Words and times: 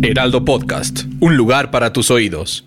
Heraldo 0.00 0.44
Podcast, 0.44 1.00
un 1.18 1.36
lugar 1.36 1.72
para 1.72 1.92
tus 1.92 2.12
oídos. 2.12 2.64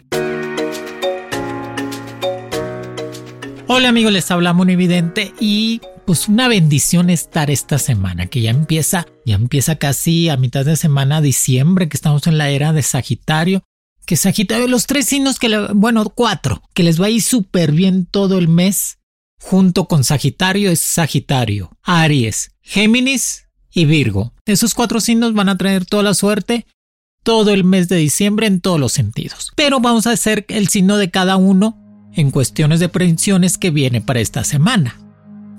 Hola 3.68 3.88
amigos, 3.88 4.12
les 4.12 4.30
habla 4.32 4.54
Evidente 4.68 5.34
y 5.40 5.80
pues 6.06 6.28
una 6.28 6.50
bendición 6.50 7.10
estar 7.10 7.50
esta 7.50 7.80
semana 7.80 8.26
que 8.28 8.42
ya 8.42 8.50
empieza, 8.50 9.08
ya 9.26 9.36
empieza 9.36 9.78
casi 9.78 10.28
a 10.28 10.36
mitad 10.36 10.66
de 10.66 10.76
semana 10.76 11.22
diciembre 11.22 11.88
que 11.88 11.96
estamos 11.96 12.28
en 12.28 12.38
la 12.38 12.50
era 12.50 12.74
de 12.74 12.82
Sagitario. 12.82 13.64
Que 14.06 14.18
Sagitario, 14.18 14.68
los 14.68 14.86
tres 14.86 15.06
signos 15.06 15.40
que, 15.40 15.68
bueno, 15.74 16.04
cuatro, 16.10 16.62
que 16.74 16.84
les 16.84 17.02
va 17.02 17.06
a 17.06 17.12
ir 17.12 17.22
súper 17.22 17.72
bien 17.72 18.08
todo 18.08 18.38
el 18.38 18.50
mes. 18.50 18.98
Junto 19.40 19.86
con 19.86 20.04
Sagitario 20.04 20.70
es 20.70 20.82
Sagitario, 20.82 21.72
Aries, 21.82 22.52
Géminis 22.62 23.48
y 23.74 23.86
Virgo. 23.86 24.34
Esos 24.46 24.74
cuatro 24.74 25.00
signos 25.00 25.34
van 25.34 25.48
a 25.48 25.58
traer 25.58 25.86
toda 25.86 26.04
la 26.04 26.14
suerte 26.14 26.66
todo 27.24 27.52
el 27.52 27.64
mes 27.64 27.88
de 27.88 27.98
diciembre 27.98 28.48
en 28.48 28.62
todos 28.62 28.80
los 28.80 28.94
sentidos. 28.94 29.52
Pero 29.56 29.80
vamos 29.80 30.08
a 30.08 30.12
hacer 30.12 30.46
el 30.50 30.68
signo 30.68 30.98
de 30.98 31.12
cada 31.12 31.38
uno 31.38 31.78
en 32.14 32.32
cuestiones 32.32 32.80
de 32.80 32.90
predicciones 32.90 33.58
que 33.58 33.72
viene 33.72 34.02
para 34.02 34.20
esta 34.20 34.44
semana. 34.44 35.00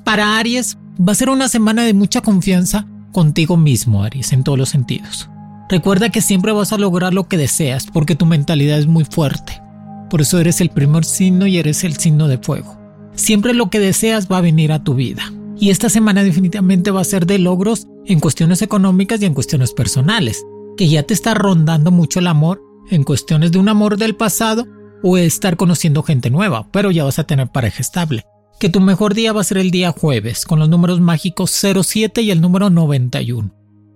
Para 0.05 0.39
Aries, 0.39 0.77
va 1.01 1.13
a 1.13 1.17
ser 1.17 1.31
una 1.31 1.49
semana 1.49 1.85
de 1.85 1.95
mucha 1.95 2.21
confianza 2.21 2.87
contigo 3.13 3.57
mismo, 3.57 4.03
Aries, 4.03 4.33
en 4.33 4.45
todos 4.45 4.59
los 4.59 4.71
sentidos. 4.71 5.29
Recuerda 5.69 6.11
que 6.11 6.21
siempre 6.21 6.53
vas 6.53 6.73
a 6.73 6.79
lograr 6.79 7.15
lo 7.15 7.29
que 7.29 7.39
deseas 7.39 7.87
porque 7.87 8.17
tu 8.17 8.27
mentalidad 8.27 8.79
es 8.79 8.87
muy 8.87 9.05
fuerte. 9.05 9.63
Por 10.11 10.21
eso 10.21 10.39
eres 10.39 10.61
el 10.61 10.69
primer 10.69 11.05
signo 11.05 11.47
y 11.47 11.59
eres 11.59 11.85
el 11.85 11.97
signo 11.97 12.29
de 12.29 12.39
fuego. 12.39 12.79
Siempre 13.15 13.55
lo 13.55 13.71
que 13.71 13.79
deseas 13.79 14.29
va 14.31 14.39
a 14.39 14.43
venir 14.43 14.73
a 14.73 14.83
tu 14.83 14.95
vida. 14.95 15.33
Y 15.59 15.71
esta 15.71 15.89
semana 15.89 16.25
definitivamente 16.25 16.91
va 16.91 17.01
a 17.01 17.05
ser 17.05 17.25
de 17.25 17.39
logros 17.39 17.87
en 18.05 18.21
cuestiones 18.21 18.63
económicas 18.63 19.23
y 19.23 19.27
en 19.27 19.35
cuestiones 19.35 19.73
personales, 19.73 20.45
que 20.77 20.89
ya 20.89 21.03
te 21.03 21.15
está 21.15 21.35
rondando 21.35 21.91
mucho 21.91 22.19
el 22.19 22.27
amor 22.27 22.63
en 22.91 23.05
cuestiones 23.05 23.53
de 23.53 23.59
un 23.59 23.69
amor 23.69 23.97
del 23.97 24.17
pasado 24.17 24.67
o 25.03 25.17
estar 25.17 25.57
conociendo 25.57 26.03
gente 26.03 26.31
nueva, 26.31 26.69
pero 26.71 26.91
ya 26.91 27.05
vas 27.05 27.19
a 27.19 27.25
tener 27.25 27.49
pareja 27.49 27.81
estable. 27.81 28.25
Que 28.61 28.69
tu 28.69 28.81
mejor 28.81 29.15
día 29.15 29.33
va 29.33 29.41
a 29.41 29.45
ser 29.45 29.59
el 29.59 29.71
día 29.71 29.93
jueves, 29.93 30.45
con 30.45 30.59
los 30.59 30.69
números 30.69 31.01
mágicos 31.01 31.51
07 31.51 32.23
y 32.23 32.31
el 32.31 32.41
número 32.41 32.71
91. 32.71 33.53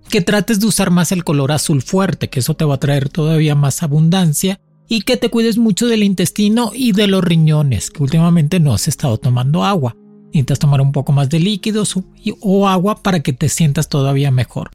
Que 0.08 0.20
trates 0.20 0.60
de 0.60 0.66
usar 0.66 0.90
más 0.90 1.12
el 1.12 1.24
color 1.24 1.52
azul 1.52 1.82
fuerte, 1.82 2.28
que 2.28 2.40
eso 2.40 2.54
te 2.54 2.64
va 2.64 2.74
a 2.74 2.80
traer 2.80 3.08
todavía 3.08 3.54
más 3.54 3.82
abundancia. 3.82 4.60
Y 4.88 5.02
que 5.02 5.16
te 5.16 5.30
cuides 5.30 5.58
mucho 5.58 5.88
del 5.88 6.04
intestino 6.04 6.70
y 6.72 6.92
de 6.92 7.08
los 7.08 7.24
riñones, 7.24 7.90
que 7.90 8.04
últimamente 8.04 8.60
no 8.60 8.72
has 8.72 8.86
estado 8.86 9.18
tomando 9.18 9.64
agua. 9.64 9.96
Necesitas 10.26 10.60
tomar 10.60 10.80
un 10.80 10.92
poco 10.92 11.10
más 11.12 11.28
de 11.28 11.40
líquidos 11.40 11.96
o 12.40 12.68
agua 12.68 13.02
para 13.02 13.20
que 13.20 13.32
te 13.32 13.48
sientas 13.48 13.88
todavía 13.88 14.30
mejor. 14.30 14.70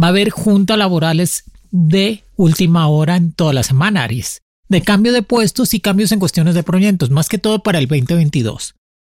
Va 0.00 0.06
a 0.06 0.10
haber 0.10 0.30
juntas 0.30 0.78
laborales 0.78 1.44
de 1.70 2.24
última 2.36 2.88
hora 2.88 3.16
en 3.16 3.32
toda 3.32 3.52
la 3.52 3.62
semana, 3.62 4.04
Aries 4.04 4.42
de 4.72 4.80
cambio 4.80 5.12
de 5.12 5.22
puestos 5.22 5.74
y 5.74 5.80
cambios 5.80 6.12
en 6.12 6.18
cuestiones 6.18 6.54
de 6.54 6.62
proyectos, 6.62 7.10
más 7.10 7.28
que 7.28 7.36
todo 7.36 7.62
para 7.62 7.78
el 7.78 7.86
2022. 7.86 8.74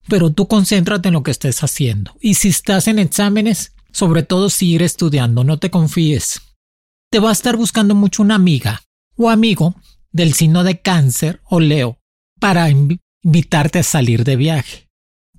Pero 0.09 0.31
tú 0.31 0.49
concéntrate 0.49 1.09
en 1.09 1.15
lo 1.15 1.23
que 1.23 1.31
estés 1.31 1.63
haciendo. 1.63 2.17
Y 2.21 2.35
si 2.35 2.49
estás 2.49 2.89
en 2.89 2.99
exámenes, 2.99 3.73
sobre 3.93 4.25
todo 4.25 4.51
seguir 4.51 4.83
estudiando, 4.83 5.45
no 5.45 5.59
te 5.59 5.71
confíes. 5.71 6.41
Te 7.09 7.21
va 7.21 7.31
a 7.31 7.33
estar 7.33 7.57
buscando 7.57 7.95
mucho 7.95 8.23
una 8.23 8.35
amiga 8.35 8.83
o 9.17 9.31
amigo 9.31 9.77
del 10.11 10.35
signo 10.35 10.65
de 10.65 10.81
cáncer 10.81 11.41
o 11.45 11.61
Leo 11.61 11.99
para 12.41 12.69
invitarte 12.69 13.79
a 13.79 13.85
salir 13.85 14.25
de 14.25 14.35
viaje. 14.35 14.89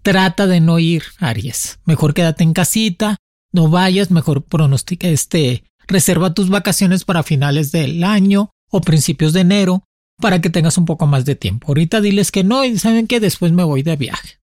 Trata 0.01 0.47
de 0.47 0.61
no 0.61 0.79
ir, 0.79 1.03
Aries. 1.19 1.79
Mejor 1.83 2.13
quédate 2.13 2.45
en 2.45 2.53
casita, 2.53 3.17
no 3.55 3.69
vayas, 3.69 4.11
mejor 4.11 4.43
pronostica 4.43 5.07
este, 5.07 5.63
reserva 5.87 6.33
tus 6.33 6.49
vacaciones 6.49 7.05
para 7.05 7.23
finales 7.23 7.71
del 7.71 8.03
año 8.03 8.51
o 8.69 8.81
principios 8.81 9.33
de 9.33 9.41
enero 9.41 9.83
para 10.17 10.41
que 10.41 10.49
tengas 10.49 10.77
un 10.77 10.85
poco 10.85 11.07
más 11.07 11.25
de 11.25 11.35
tiempo. 11.35 11.67
Ahorita 11.69 12.01
diles 12.01 12.31
que 12.31 12.43
no 12.43 12.63
y 12.63 12.77
saben 12.77 13.07
que 13.07 13.19
después 13.19 13.51
me 13.51 13.63
voy 13.63 13.81
de 13.81 13.95
viaje. 13.95 14.39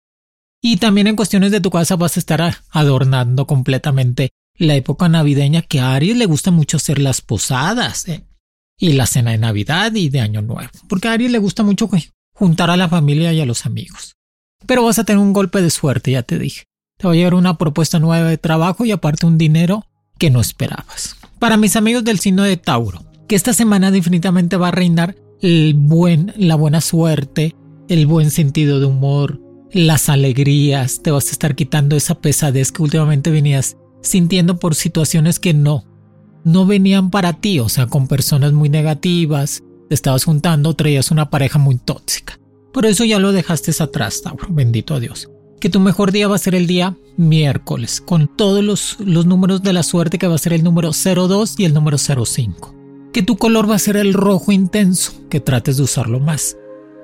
Y 0.63 0.79
también 0.79 1.07
en 1.07 1.17
cuestiones 1.17 1.51
de 1.51 1.61
tu 1.61 1.71
casa 1.71 1.97
vas 1.97 2.17
a 2.17 2.21
estar 2.21 2.57
adornando 2.71 3.47
completamente 3.47 4.31
la 4.57 4.75
época 4.75 5.09
navideña 5.09 5.63
que 5.63 5.81
a 5.81 5.95
Aries 5.95 6.17
le 6.17 6.27
gusta 6.27 6.51
mucho 6.51 6.77
hacer 6.77 6.99
las 6.99 7.21
posadas 7.21 8.07
¿eh? 8.09 8.25
y 8.79 8.93
la 8.93 9.07
cena 9.07 9.33
de 9.33 9.39
Navidad 9.39 9.95
y 9.95 10.09
de 10.09 10.21
Año 10.21 10.41
Nuevo, 10.41 10.71
porque 10.89 11.09
a 11.09 11.13
Aries 11.13 11.33
le 11.33 11.39
gusta 11.39 11.63
mucho 11.63 11.91
juntar 12.35 12.71
a 12.71 12.77
la 12.77 12.89
familia 12.89 13.33
y 13.33 13.41
a 13.41 13.47
los 13.47 13.67
amigos. 13.67 14.15
Pero 14.67 14.85
vas 14.85 14.99
a 14.99 15.05
tener 15.05 15.19
un 15.19 15.33
golpe 15.33 15.61
de 15.61 15.71
suerte, 15.71 16.13
ya 16.13 16.23
te 16.23 16.39
dije. 16.39 16.65
Te 17.03 17.09
va 17.09 17.15
a 17.15 17.17
llegar 17.17 17.35
una 17.35 17.59
propuesta 17.59 17.99
nueva 17.99 18.29
de 18.29 18.39
trabajo 18.39 18.85
y 18.85 18.93
aparte 18.93 19.27
un 19.27 19.37
dinero 19.37 19.85
que 20.19 20.31
no 20.31 20.41
esperabas. 20.41 21.17
Para 21.41 21.57
mis 21.57 21.75
amigos 21.75 22.05
del 22.05 22.21
signo 22.21 22.45
de 22.45 22.57
Tauro, 22.57 23.03
que 23.27 23.35
esta 23.35 23.53
semana 23.53 23.91
definitivamente 23.91 24.57
va 24.57 24.69
a 24.69 24.71
reinar 24.71 25.17
el 25.41 25.75
buen, 25.75 26.33
la 26.37 26.55
buena 26.55 26.81
suerte, 26.81 27.57
el 27.89 28.07
buen 28.07 28.31
sentido 28.31 28.79
de 28.79 28.87
humor, 28.87 29.41
las 29.73 30.09
alegrías, 30.09 31.03
te 31.03 31.11
vas 31.11 31.27
a 31.27 31.33
estar 31.33 31.57
quitando 31.57 31.97
esa 31.97 32.21
pesadez 32.21 32.71
que 32.71 32.83
últimamente 32.83 33.33
venías 33.33 33.77
sintiendo 34.01 34.61
por 34.61 34.77
situaciones 34.77 35.41
que 35.41 35.55
no, 35.55 35.85
no 36.45 36.67
venían 36.67 37.11
para 37.11 37.33
ti, 37.33 37.59
o 37.59 37.69
sea, 37.69 37.89
con 37.89 38.07
personas 38.07 38.53
muy 38.53 38.69
negativas, 38.69 39.65
te 39.89 39.97
estabas 39.97 40.23
juntando, 40.23 40.75
traías 40.75 41.11
una 41.11 41.31
pareja 41.31 41.59
muy 41.59 41.79
tóxica. 41.79 42.39
Por 42.73 42.87
eso 42.87 43.05
ya 43.05 43.19
lo 43.19 43.33
dejaste 43.33 43.73
atrás, 43.83 44.23
Tauro, 44.23 44.47
bendito 44.51 45.01
Dios. 45.01 45.29
Que 45.63 45.71
tu 45.71 45.81
mejor 45.81 46.13
día 46.13 46.29
va 46.29 46.35
a 46.35 46.39
ser 46.39 46.55
el 46.55 46.67
día 46.67 46.97
miércoles, 47.17 48.03
con 48.03 48.27
todos 48.27 48.63
los, 48.63 48.97
los 48.99 49.25
números 49.25 49.63
de 49.63 49.73
la 49.73 49.83
suerte 49.83 50.19
que 50.19 50.27
va 50.27 50.35
a 50.35 50.39
ser 50.39 50.53
el 50.53 50.65
número 50.65 50.91
02 50.91 51.55
y 51.59 51.65
el 51.65 51.73
número 51.73 51.97
05 51.99 52.83
que 53.13 53.23
tu 53.23 53.37
color 53.37 53.71
va 53.71 53.77
a 53.77 53.79
ser 53.79 53.97
el 53.97 54.15
rojo 54.15 54.53
intenso, 54.53 55.13
que 55.29 55.41
trates 55.41 55.77
de 55.77 55.83
usarlo 55.83 56.19
más. 56.19 56.57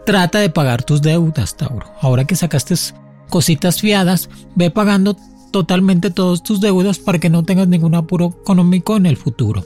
Trata 0.06 0.38
de 0.38 0.48
pagar 0.48 0.82
tus 0.82 1.02
deudas, 1.02 1.56
Tauro. 1.56 1.86
Ahora 2.00 2.24
que 2.24 2.34
sacaste 2.34 2.74
cositas 3.28 3.80
fiadas, 3.80 4.30
ve 4.54 4.70
pagando 4.70 5.16
totalmente 5.52 6.10
todos 6.10 6.42
tus 6.42 6.60
deudas 6.60 6.98
para 6.98 7.18
que 7.18 7.30
no 7.30 7.44
tengas 7.44 7.68
ningún 7.68 7.94
apuro 7.94 8.34
económico 8.40 8.96
en 8.96 9.06
el 9.06 9.18
futuro. 9.18 9.64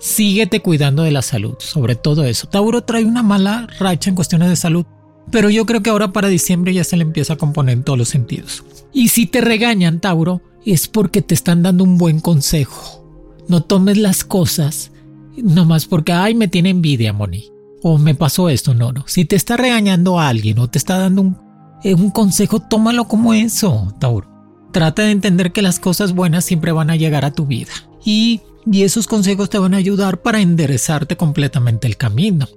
Síguete 0.00 0.60
cuidando 0.60 1.02
de 1.02 1.12
la 1.12 1.22
salud, 1.22 1.54
sobre 1.58 1.94
todo 1.94 2.24
eso. 2.24 2.48
Tauro 2.48 2.82
trae 2.82 3.04
una 3.04 3.22
mala 3.22 3.68
racha 3.78 4.08
en 4.08 4.16
cuestiones 4.16 4.48
de 4.48 4.56
salud, 4.56 4.86
pero 5.30 5.50
yo 5.50 5.66
creo 5.66 5.82
que 5.82 5.90
ahora 5.90 6.12
para 6.12 6.28
diciembre 6.28 6.74
ya 6.74 6.84
se 6.84 6.96
le 6.96 7.02
empieza 7.02 7.34
a 7.34 7.38
componer 7.38 7.74
en 7.74 7.84
todos 7.84 7.98
los 7.98 8.08
sentidos. 8.08 8.64
Y 8.92 9.08
si 9.08 9.26
te 9.26 9.40
regañan, 9.40 10.00
Tauro, 10.00 10.42
es 10.64 10.88
porque 10.88 11.22
te 11.22 11.34
están 11.34 11.62
dando 11.62 11.84
un 11.84 11.98
buen 11.98 12.20
consejo. 12.20 13.04
No 13.48 13.62
tomes 13.62 13.98
las 13.98 14.24
cosas 14.24 14.92
no 15.36 15.64
más 15.64 15.86
porque, 15.86 16.12
ay, 16.12 16.34
me 16.34 16.48
tiene 16.48 16.70
envidia, 16.70 17.12
Moni. 17.12 17.50
O 17.82 17.98
me 17.98 18.14
pasó 18.14 18.48
esto, 18.48 18.74
no, 18.74 18.92
no. 18.92 19.04
Si 19.06 19.24
te 19.24 19.36
está 19.36 19.56
regañando 19.56 20.20
a 20.20 20.28
alguien 20.28 20.58
o 20.58 20.68
te 20.68 20.78
está 20.78 20.98
dando 20.98 21.22
un, 21.22 21.38
eh, 21.82 21.94
un 21.94 22.10
consejo, 22.10 22.60
tómalo 22.60 23.08
como 23.08 23.34
eso, 23.34 23.94
Tauro. 23.98 24.28
Trata 24.72 25.02
de 25.02 25.10
entender 25.10 25.52
que 25.52 25.62
las 25.62 25.80
cosas 25.80 26.12
buenas 26.12 26.44
siempre 26.44 26.72
van 26.72 26.90
a 26.90 26.96
llegar 26.96 27.24
a 27.24 27.32
tu 27.32 27.46
vida. 27.46 27.72
Y, 28.04 28.40
y 28.70 28.82
esos 28.82 29.06
consejos 29.06 29.50
te 29.50 29.58
van 29.58 29.74
a 29.74 29.78
ayudar 29.78 30.22
para 30.22 30.40
enderezarte 30.40 31.16
completamente 31.16 31.86
el 31.86 31.96
camino. 31.96 32.48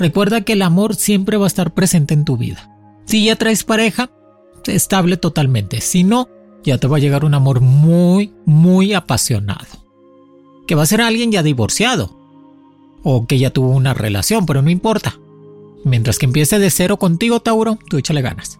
Recuerda 0.00 0.40
que 0.40 0.54
el 0.54 0.62
amor 0.62 0.96
siempre 0.96 1.36
va 1.36 1.44
a 1.44 1.46
estar 1.46 1.74
presente 1.74 2.14
en 2.14 2.24
tu 2.24 2.38
vida. 2.38 2.74
Si 3.04 3.26
ya 3.26 3.36
traes 3.36 3.64
pareja, 3.64 4.10
estable 4.64 5.18
totalmente. 5.18 5.82
Si 5.82 6.04
no, 6.04 6.26
ya 6.64 6.78
te 6.78 6.86
va 6.86 6.96
a 6.96 7.00
llegar 7.00 7.22
un 7.22 7.34
amor 7.34 7.60
muy, 7.60 8.32
muy 8.46 8.94
apasionado. 8.94 9.66
Que 10.66 10.74
va 10.74 10.84
a 10.84 10.86
ser 10.86 11.02
alguien 11.02 11.30
ya 11.30 11.42
divorciado 11.42 12.18
o 13.02 13.26
que 13.26 13.38
ya 13.38 13.50
tuvo 13.50 13.68
una 13.72 13.92
relación, 13.92 14.46
pero 14.46 14.62
no 14.62 14.70
importa. 14.70 15.18
Mientras 15.84 16.18
que 16.18 16.24
empiece 16.24 16.58
de 16.58 16.70
cero 16.70 16.98
contigo, 16.98 17.40
Tauro, 17.40 17.78
tú 17.90 17.98
échale 17.98 18.22
ganas. 18.22 18.58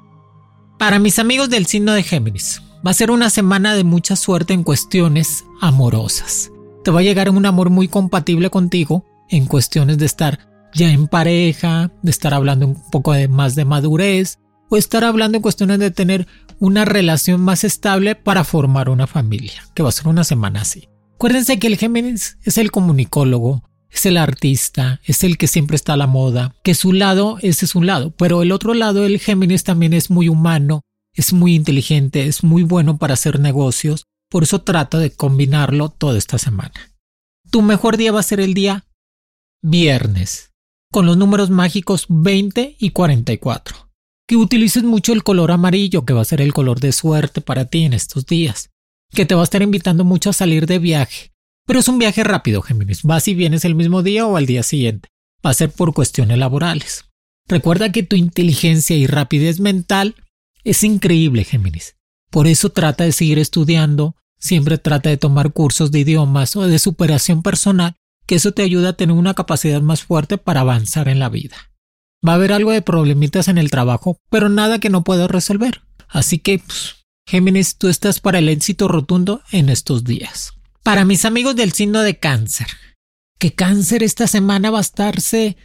Para 0.78 0.98
mis 0.98 1.18
amigos 1.18 1.48
del 1.48 1.64
signo 1.64 1.94
de 1.94 2.02
Géminis, 2.02 2.60
va 2.86 2.90
a 2.90 2.94
ser 2.94 3.10
una 3.10 3.30
semana 3.30 3.74
de 3.74 3.84
mucha 3.84 4.14
suerte 4.14 4.52
en 4.52 4.62
cuestiones 4.62 5.46
amorosas. 5.62 6.52
Te 6.84 6.90
va 6.90 7.00
a 7.00 7.02
llegar 7.02 7.30
un 7.30 7.46
amor 7.46 7.70
muy 7.70 7.88
compatible 7.88 8.50
contigo 8.50 9.06
en 9.30 9.46
cuestiones 9.46 9.96
de 9.96 10.04
estar 10.04 10.49
ya 10.74 10.90
en 10.90 11.08
pareja, 11.08 11.90
de 12.02 12.10
estar 12.10 12.34
hablando 12.34 12.66
un 12.66 12.90
poco 12.90 13.14
más 13.28 13.54
de 13.54 13.64
madurez, 13.64 14.38
o 14.68 14.76
estar 14.76 15.04
hablando 15.04 15.36
en 15.36 15.42
cuestiones 15.42 15.78
de 15.78 15.90
tener 15.90 16.26
una 16.58 16.84
relación 16.84 17.40
más 17.40 17.64
estable 17.64 18.14
para 18.14 18.44
formar 18.44 18.88
una 18.88 19.06
familia, 19.06 19.62
que 19.74 19.82
va 19.82 19.88
a 19.88 19.92
ser 19.92 20.08
una 20.08 20.24
semana 20.24 20.60
así. 20.60 20.88
Acuérdense 21.14 21.58
que 21.58 21.66
el 21.66 21.76
Géminis 21.76 22.38
es 22.44 22.56
el 22.58 22.70
comunicólogo, 22.70 23.64
es 23.90 24.06
el 24.06 24.16
artista, 24.16 25.00
es 25.04 25.24
el 25.24 25.36
que 25.36 25.48
siempre 25.48 25.76
está 25.76 25.94
a 25.94 25.96
la 25.96 26.06
moda, 26.06 26.54
que 26.62 26.74
su 26.74 26.92
lado, 26.92 27.38
ese 27.42 27.64
es 27.64 27.74
un 27.74 27.86
lado, 27.86 28.12
pero 28.12 28.42
el 28.42 28.52
otro 28.52 28.74
lado, 28.74 29.04
el 29.04 29.18
Géminis 29.18 29.64
también 29.64 29.92
es 29.92 30.10
muy 30.10 30.28
humano, 30.28 30.82
es 31.12 31.32
muy 31.32 31.54
inteligente, 31.54 32.26
es 32.26 32.44
muy 32.44 32.62
bueno 32.62 32.98
para 32.98 33.14
hacer 33.14 33.40
negocios, 33.40 34.04
por 34.30 34.44
eso 34.44 34.62
trata 34.62 34.98
de 34.98 35.10
combinarlo 35.10 35.88
toda 35.88 36.16
esta 36.16 36.38
semana. 36.38 36.94
Tu 37.50 37.62
mejor 37.62 37.96
día 37.96 38.12
va 38.12 38.20
a 38.20 38.24
ser 38.24 38.38
el 38.40 38.54
día 38.54 38.86
viernes, 39.60 40.49
con 40.90 41.06
los 41.06 41.16
números 41.16 41.50
mágicos 41.50 42.06
20 42.08 42.76
y 42.78 42.90
44. 42.90 43.90
Que 44.26 44.36
utilices 44.36 44.82
mucho 44.82 45.12
el 45.12 45.22
color 45.22 45.50
amarillo, 45.50 46.04
que 46.04 46.12
va 46.12 46.22
a 46.22 46.24
ser 46.24 46.40
el 46.40 46.52
color 46.52 46.80
de 46.80 46.92
suerte 46.92 47.40
para 47.40 47.64
ti 47.64 47.84
en 47.84 47.92
estos 47.92 48.26
días. 48.26 48.70
Que 49.12 49.26
te 49.26 49.34
va 49.34 49.42
a 49.42 49.44
estar 49.44 49.62
invitando 49.62 50.04
mucho 50.04 50.30
a 50.30 50.34
salir 50.34 50.66
de 50.66 50.78
viaje. 50.78 51.32
Pero 51.66 51.80
es 51.80 51.88
un 51.88 51.98
viaje 51.98 52.24
rápido, 52.24 52.62
Géminis. 52.62 53.02
Vas 53.02 53.28
y 53.28 53.34
vienes 53.34 53.64
el 53.64 53.74
mismo 53.74 54.02
día 54.02 54.26
o 54.26 54.36
al 54.36 54.46
día 54.46 54.62
siguiente. 54.62 55.08
Va 55.44 55.50
a 55.50 55.54
ser 55.54 55.70
por 55.70 55.94
cuestiones 55.94 56.38
laborales. 56.38 57.04
Recuerda 57.48 57.90
que 57.90 58.02
tu 58.02 58.16
inteligencia 58.16 58.96
y 58.96 59.06
rapidez 59.06 59.58
mental 59.58 60.14
es 60.64 60.84
increíble, 60.84 61.44
Géminis. 61.44 61.96
Por 62.30 62.46
eso 62.46 62.70
trata 62.70 63.04
de 63.04 63.12
seguir 63.12 63.38
estudiando, 63.38 64.14
siempre 64.38 64.78
trata 64.78 65.10
de 65.10 65.16
tomar 65.16 65.52
cursos 65.52 65.90
de 65.90 66.00
idiomas 66.00 66.54
o 66.54 66.66
de 66.66 66.78
superación 66.78 67.42
personal, 67.42 67.96
que 68.30 68.36
eso 68.36 68.52
te 68.52 68.62
ayuda 68.62 68.90
a 68.90 68.92
tener 68.92 69.16
una 69.16 69.34
capacidad 69.34 69.80
más 69.80 70.04
fuerte 70.04 70.38
para 70.38 70.60
avanzar 70.60 71.08
en 71.08 71.18
la 71.18 71.28
vida. 71.28 71.56
Va 72.24 72.30
a 72.30 72.34
haber 72.36 72.52
algo 72.52 72.70
de 72.70 72.80
problemitas 72.80 73.48
en 73.48 73.58
el 73.58 73.72
trabajo, 73.72 74.18
pero 74.30 74.48
nada 74.48 74.78
que 74.78 74.88
no 74.88 75.02
puedas 75.02 75.28
resolver. 75.28 75.82
Así 76.06 76.38
que, 76.38 76.60
pues, 76.60 76.94
Géminis, 77.26 77.76
tú 77.76 77.88
estás 77.88 78.20
para 78.20 78.38
el 78.38 78.48
éxito 78.48 78.86
rotundo 78.86 79.42
en 79.50 79.68
estos 79.68 80.04
días. 80.04 80.52
Para 80.84 81.04
mis 81.04 81.24
amigos 81.24 81.56
del 81.56 81.72
signo 81.72 82.02
de 82.02 82.20
cáncer, 82.20 82.68
que 83.40 83.52
cáncer 83.52 84.04
esta 84.04 84.28
semana 84.28 84.70
va 84.70 84.78
a 84.78 84.82
estarse 84.82 85.56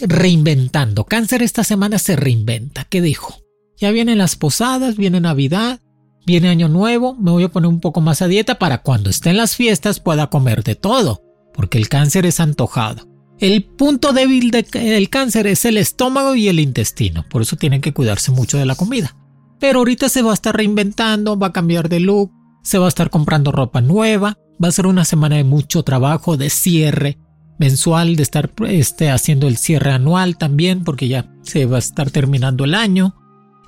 reinventando. 0.00 1.04
Cáncer 1.04 1.42
esta 1.42 1.64
semana 1.64 1.98
se 1.98 2.16
reinventa. 2.16 2.84
¿Qué 2.84 3.02
dijo? 3.02 3.42
Ya 3.76 3.90
vienen 3.90 4.16
las 4.16 4.36
posadas, 4.36 4.96
viene 4.96 5.20
Navidad, 5.20 5.80
viene 6.24 6.48
Año 6.48 6.70
Nuevo, 6.70 7.14
me 7.16 7.30
voy 7.30 7.44
a 7.44 7.50
poner 7.50 7.68
un 7.68 7.80
poco 7.80 8.00
más 8.00 8.22
a 8.22 8.26
dieta 8.26 8.58
para 8.58 8.80
cuando 8.80 9.10
esté 9.10 9.28
en 9.28 9.36
las 9.36 9.54
fiestas 9.54 10.00
pueda 10.00 10.28
comer 10.28 10.64
de 10.64 10.76
todo, 10.76 11.29
porque 11.60 11.76
el 11.76 11.90
cáncer 11.90 12.24
es 12.24 12.40
antojado. 12.40 13.06
El 13.38 13.64
punto 13.64 14.14
débil 14.14 14.50
del 14.50 15.10
cáncer 15.10 15.46
es 15.46 15.66
el 15.66 15.76
estómago 15.76 16.34
y 16.34 16.48
el 16.48 16.58
intestino, 16.58 17.26
por 17.28 17.42
eso 17.42 17.56
tienen 17.56 17.82
que 17.82 17.92
cuidarse 17.92 18.30
mucho 18.30 18.56
de 18.56 18.64
la 18.64 18.76
comida. 18.76 19.14
Pero 19.58 19.80
ahorita 19.80 20.08
se 20.08 20.22
va 20.22 20.30
a 20.30 20.34
estar 20.34 20.56
reinventando, 20.56 21.38
va 21.38 21.48
a 21.48 21.52
cambiar 21.52 21.90
de 21.90 22.00
look, 22.00 22.32
se 22.62 22.78
va 22.78 22.86
a 22.86 22.88
estar 22.88 23.10
comprando 23.10 23.52
ropa 23.52 23.82
nueva, 23.82 24.38
va 24.52 24.68
a 24.68 24.72
ser 24.72 24.86
una 24.86 25.04
semana 25.04 25.36
de 25.36 25.44
mucho 25.44 25.82
trabajo, 25.82 26.38
de 26.38 26.48
cierre 26.48 27.18
mensual, 27.58 28.16
de 28.16 28.22
estar 28.22 28.50
este, 28.66 29.10
haciendo 29.10 29.46
el 29.46 29.58
cierre 29.58 29.92
anual 29.92 30.38
también, 30.38 30.82
porque 30.82 31.08
ya 31.08 31.30
se 31.42 31.66
va 31.66 31.76
a 31.76 31.80
estar 31.80 32.10
terminando 32.10 32.64
el 32.64 32.74
año. 32.74 33.16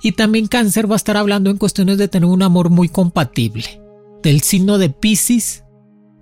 Y 0.03 0.13
también 0.13 0.47
cáncer 0.47 0.91
va 0.91 0.95
a 0.95 0.97
estar 0.97 1.19
hablando 1.19 1.51
en 1.51 1.59
cuestiones 1.59 1.99
de 1.99 2.09
tener 2.09 2.31
un 2.31 2.43
amor 2.43 2.71
muy 2.71 2.89
compatible, 2.89 3.83
del 4.23 4.41
signo 4.41 4.79
de 4.79 4.89
Pisces, 4.89 5.63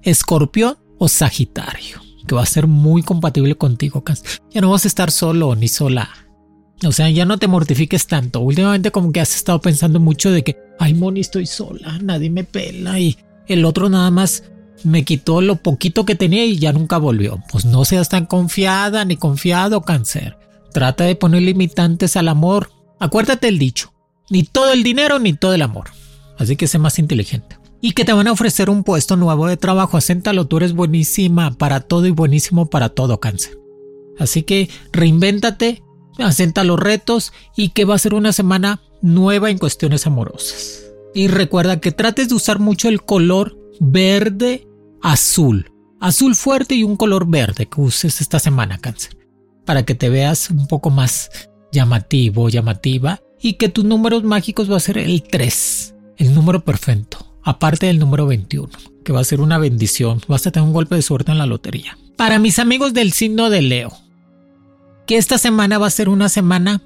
Escorpión 0.03 0.80
o 1.01 1.09
Sagitario, 1.09 2.01
que 2.29 2.37
va 2.37 2.45
a 2.45 2.47
ser 2.47 2.69
muy 2.69 3.03
compatible 3.03 3.57
contigo, 3.57 4.05
cáncer. 4.05 4.41
Ya 4.53 4.61
no 4.61 4.71
vas 4.71 4.85
a 4.85 4.89
estar 4.89 5.11
solo 5.11 5.57
ni 5.57 5.67
sola. 5.67 6.09
O 6.87 6.93
sea, 6.93 7.11
ya 7.11 7.25
no 7.25 7.39
te 7.39 7.49
mortifiques 7.49 8.07
tanto. 8.07 8.39
Últimamente 8.39 8.93
como 8.93 9.11
que 9.11 9.21
has 9.21 9.35
estado 9.35 9.61
pensando 9.61 9.99
mucho 9.99 10.31
de 10.31 10.45
que, 10.45 10.57
ay, 10.79 10.95
Moni, 10.95 11.19
estoy 11.19 11.47
sola, 11.47 11.99
nadie 12.01 12.31
me 12.31 12.45
pela 12.45 13.01
y 13.01 13.19
el 13.49 13.65
otro 13.65 13.89
nada 13.89 14.13
más 14.13 14.45
me 14.85 15.05
quitó 15.05 15.41
lo 15.41 15.57
poquito 15.57 16.07
que 16.07 16.15
tenía 16.15 16.45
y 16.45 16.59
ya 16.59 16.73
nunca 16.73 16.99
volvió. 16.99 17.43
Pues 17.51 17.65
no 17.65 17.85
seas 17.85 18.09
tan 18.09 18.27
confiada 18.27 19.05
ni 19.05 19.17
confiado, 19.17 19.83
cáncer. 19.83 20.39
Trata 20.73 21.03
de 21.03 21.17
poner 21.17 21.43
limitantes 21.43 22.17
al 22.17 22.29
amor 22.29 22.71
Acuérdate 23.01 23.49
el 23.49 23.59
dicho, 23.59 23.95
ni 24.29 24.43
todo 24.43 24.75
el 24.75 24.83
dinero 24.83 25.19
ni 25.19 25.33
todo 25.33 25.55
el 25.55 25.63
amor. 25.63 25.89
Así 26.39 26.57
que 26.57 26.67
sé 26.67 26.79
más 26.79 26.99
inteligente. 26.99 27.57
Y 27.81 27.93
que 27.93 28.05
te 28.05 28.13
van 28.13 28.29
a 28.29 28.33
ofrecer 28.33 28.69
un 28.69 28.85
puesto 28.85 29.17
nuevo 29.17 29.47
de 29.47 29.57
trabajo. 29.57 29.97
Acéntalo, 29.97 30.47
tú 30.47 30.59
eres 30.59 30.75
buenísima 30.75 31.53
para 31.53 31.81
todo 31.81 32.07
y 32.07 32.11
buenísimo 32.11 32.67
para 32.67 32.91
todo 32.91 33.21
cáncer. 33.21 33.59
Así 34.19 34.43
que 34.43 34.69
reinvéntate, 34.93 35.83
asenta 36.19 36.65
los 36.65 36.79
retos 36.79 37.33
y 37.57 37.71
que 37.71 37.87
va 37.87 37.95
a 37.95 37.99
ser 37.99 38.15
una 38.15 38.33
semana 38.33 38.83
nueva 39.01 39.51
en 39.51 39.59
cuestiones 39.59 40.07
amorosas. 40.07 40.85
Y 41.15 41.29
recuerda 41.29 41.81
que 41.81 41.93
trates 41.93 42.29
de 42.29 42.35
usar 42.35 42.59
mucho 42.59 42.89
el 42.89 43.03
color 43.03 43.57
verde 43.81 44.69
azul. 45.03 45.73
Azul 46.01 46.35
fuerte 46.35 46.75
y 46.75 46.85
un 46.85 46.97
color 46.97 47.27
verde 47.27 47.67
que 47.67 47.81
uses 47.81 48.21
esta 48.21 48.39
semana, 48.39 48.79
cáncer. 48.79 49.17
Para 49.65 49.85
que 49.85 49.95
te 49.95 50.09
veas 50.09 50.51
un 50.51 50.67
poco 50.67 50.91
más 50.91 51.31
llamativo, 51.73 52.49
llamativa, 52.49 53.21
y 53.41 53.55
que 53.55 53.69
tus 53.69 53.85
números 53.85 54.23
mágicos 54.23 54.71
va 54.71 54.77
a 54.77 54.81
ser 54.81 54.99
el 54.99 55.23
3, 55.23 55.95
el 56.19 56.35
número 56.35 56.65
perfecto, 56.65 57.30
aparte 57.51 57.87
del 57.87 57.99
número 57.99 58.27
21, 58.27 58.69
que 59.05 59.13
va 59.13 59.21
a 59.21 59.25
ser 59.25 59.41
una 59.41 59.59
bendición, 59.59 60.21
vas 60.29 60.47
a 60.47 60.51
tener 60.51 60.67
un 60.67 60.73
golpe 60.73 60.95
de 60.95 61.03
suerte 61.03 61.33
en 61.33 61.39
la 61.39 61.47
lotería. 61.47 61.99
Para 62.17 62.39
mis 62.39 62.59
amigos 62.59 62.95
del 62.95 63.13
signo 63.13 63.51
de 63.51 63.63
Leo, 63.63 63.93
que 65.07 65.17
esta 65.17 65.39
semana 65.39 65.79
va 65.79 65.87
a 65.87 65.91
ser 65.91 66.09
una 66.09 66.29
semana 66.29 66.83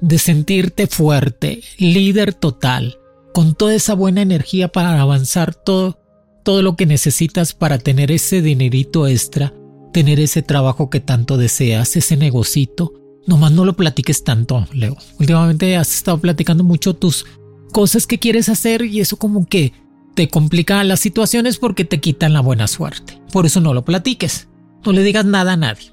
de 0.00 0.18
sentirte 0.18 0.86
fuerte, 0.86 1.62
líder 1.78 2.34
total, 2.34 2.98
con 3.32 3.54
toda 3.54 3.74
esa 3.74 3.94
buena 3.94 4.22
energía 4.22 4.68
para 4.68 5.00
avanzar 5.00 5.54
todo, 5.54 5.98
todo 6.42 6.62
lo 6.62 6.76
que 6.76 6.86
necesitas 6.86 7.54
para 7.54 7.78
tener 7.78 8.10
ese 8.10 8.42
dinerito 8.42 9.06
extra, 9.06 9.52
tener 9.92 10.20
ese 10.20 10.42
trabajo 10.42 10.90
que 10.90 11.00
tanto 11.00 11.36
deseas, 11.36 11.96
ese 11.96 12.16
negocito 12.16 12.92
Nomás 13.26 13.50
no 13.50 13.64
lo 13.64 13.74
platiques 13.76 14.22
tanto, 14.22 14.66
Leo. 14.72 14.96
Últimamente 15.18 15.76
has 15.76 15.92
estado 15.92 16.18
platicando 16.18 16.62
mucho 16.62 16.94
tus 16.94 17.26
cosas 17.72 18.06
que 18.06 18.18
quieres 18.18 18.48
hacer 18.48 18.82
y 18.82 19.00
eso 19.00 19.16
como 19.16 19.46
que 19.46 19.72
te 20.16 20.28
complica 20.28 20.82
las 20.82 20.98
situaciones 20.98 21.58
porque 21.58 21.84
te 21.84 22.00
quitan 22.00 22.32
la 22.32 22.40
buena 22.40 22.66
suerte. 22.66 23.20
Por 23.32 23.44
eso 23.44 23.60
no 23.60 23.74
lo 23.74 23.84
platiques. 23.84 24.48
No 24.84 24.92
le 24.92 25.02
digas 25.02 25.26
nada 25.26 25.52
a 25.52 25.56
nadie. 25.56 25.92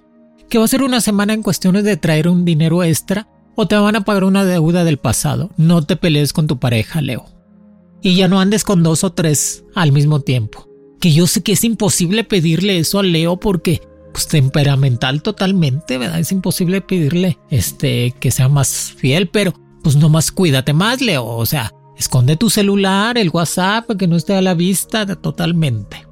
Que 0.50 0.58
va 0.58 0.64
a 0.66 0.70
ser 0.70 0.81
una 0.81 1.02
semana 1.02 1.34
en 1.34 1.44
cuestiones 1.44 1.84
de 1.84 1.98
traer 1.98 2.30
un 2.30 2.46
dinero 2.46 2.84
extra 2.84 3.28
o 3.56 3.68
te 3.68 3.75
van 3.75 3.98
a 3.98 4.06
pagar 4.06 4.24
una 4.24 4.46
deuda 4.46 4.86
del 4.86 4.98
pasado. 4.98 5.52
No 5.58 5.84
te 5.84 5.98
pelees 5.98 6.31
con 6.31 6.48
tu 6.48 6.58
pareja, 6.58 7.02
Leo. 7.02 7.25
Y 8.02 8.16
ya 8.16 8.30
no 8.30 8.40
andes 8.40 8.64
con 8.64 8.81
dos 8.81 9.04
o 9.04 9.12
tres 9.12 9.66
al 9.75 9.92
mismo 9.92 10.22
tiempo. 10.22 10.70
Que 11.02 11.12
yo 11.12 11.28
sé 11.28 11.44
que 11.44 11.52
es 11.52 11.64
imposible 11.66 12.24
pedirle 12.24 12.80
eso 12.80 13.00
a 13.00 13.04
Leo 13.04 13.38
porque 13.38 13.82
pues, 14.13 14.27
temperamental 14.27 15.22
totalmente, 15.22 15.98
¿verdad? 15.98 16.20
Es 16.20 16.32
imposible 16.32 16.80
pedirle 16.80 17.39
este 17.50 18.15
que 18.22 18.32
sea 18.32 18.48
más 18.48 18.94
fiel, 18.96 19.27
pero 19.27 19.53
pues 19.84 19.98
nomás 19.98 20.32
cuídate 20.32 20.72
más, 20.72 21.01
Leo. 21.01 21.25
O 21.25 21.46
sea, 21.46 21.74
esconde 21.97 22.38
tu 22.38 22.50
celular, 22.50 23.17
el 23.17 23.29
WhatsApp, 23.29 23.91
que 23.97 24.07
no 24.07 24.15
esté 24.15 24.35
a 24.35 24.41
la 24.41 24.53
vista 24.53 25.05
totalmente. 25.15 26.05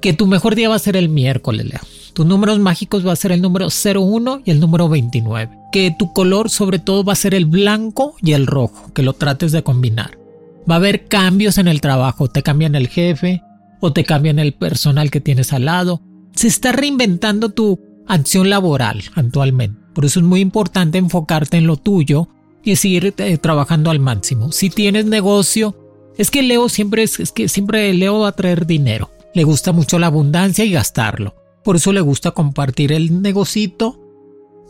Que 0.00 0.12
tu 0.12 0.26
mejor 0.26 0.54
día 0.54 0.68
va 0.68 0.76
a 0.76 0.80
ser 0.80 0.96
el 0.96 1.08
miércoles, 1.08 1.66
Leo. 1.66 1.80
Tus 2.12 2.26
números 2.26 2.58
mágicos 2.58 3.06
va 3.06 3.12
a 3.12 3.16
ser 3.16 3.32
el 3.32 3.40
número 3.40 3.68
01 3.68 4.42
y 4.44 4.50
el 4.50 4.60
número 4.60 4.88
29. 4.88 5.58
Que 5.72 5.94
tu 5.98 6.12
color 6.12 6.50
sobre 6.50 6.78
todo 6.78 7.04
va 7.04 7.14
a 7.14 7.16
ser 7.16 7.34
el 7.34 7.46
blanco 7.46 8.16
y 8.20 8.32
el 8.32 8.46
rojo, 8.46 8.92
que 8.92 9.02
lo 9.02 9.14
trates 9.14 9.52
de 9.52 9.62
combinar. 9.62 10.18
Va 10.70 10.74
a 10.74 10.78
haber 10.78 11.06
cambios 11.06 11.56
en 11.58 11.68
el 11.68 11.80
trabajo, 11.80 12.28
te 12.28 12.42
cambian 12.42 12.74
el 12.74 12.88
jefe 12.88 13.42
o 13.80 13.92
te 13.92 14.04
cambian 14.04 14.38
el 14.38 14.52
personal 14.52 15.10
que 15.10 15.20
tienes 15.20 15.52
al 15.52 15.64
lado 15.64 16.02
se 16.34 16.48
está 16.48 16.72
reinventando 16.72 17.50
tu 17.50 17.80
acción 18.06 18.50
laboral 18.50 19.02
actualmente. 19.14 19.80
Por 19.94 20.04
eso 20.04 20.20
es 20.20 20.26
muy 20.26 20.40
importante 20.40 20.98
enfocarte 20.98 21.58
en 21.58 21.66
lo 21.66 21.76
tuyo 21.76 22.28
y 22.64 22.76
seguir 22.76 23.14
eh, 23.16 23.38
trabajando 23.38 23.90
al 23.90 23.98
máximo. 23.98 24.52
Si 24.52 24.70
tienes 24.70 25.06
negocio, 25.06 25.76
es 26.16 26.30
que 26.30 26.42
Leo 26.42 26.68
siempre 26.68 27.02
es, 27.02 27.32
que 27.32 27.48
siempre 27.48 27.92
Leo 27.94 28.20
va 28.20 28.28
a 28.28 28.36
traer 28.36 28.66
dinero. 28.66 29.10
Le 29.34 29.44
gusta 29.44 29.72
mucho 29.72 29.98
la 29.98 30.08
abundancia 30.08 30.64
y 30.64 30.72
gastarlo. 30.72 31.34
Por 31.64 31.76
eso 31.76 31.92
le 31.92 32.00
gusta 32.00 32.32
compartir 32.32 32.92
el 32.92 33.22
negocito 33.22 33.98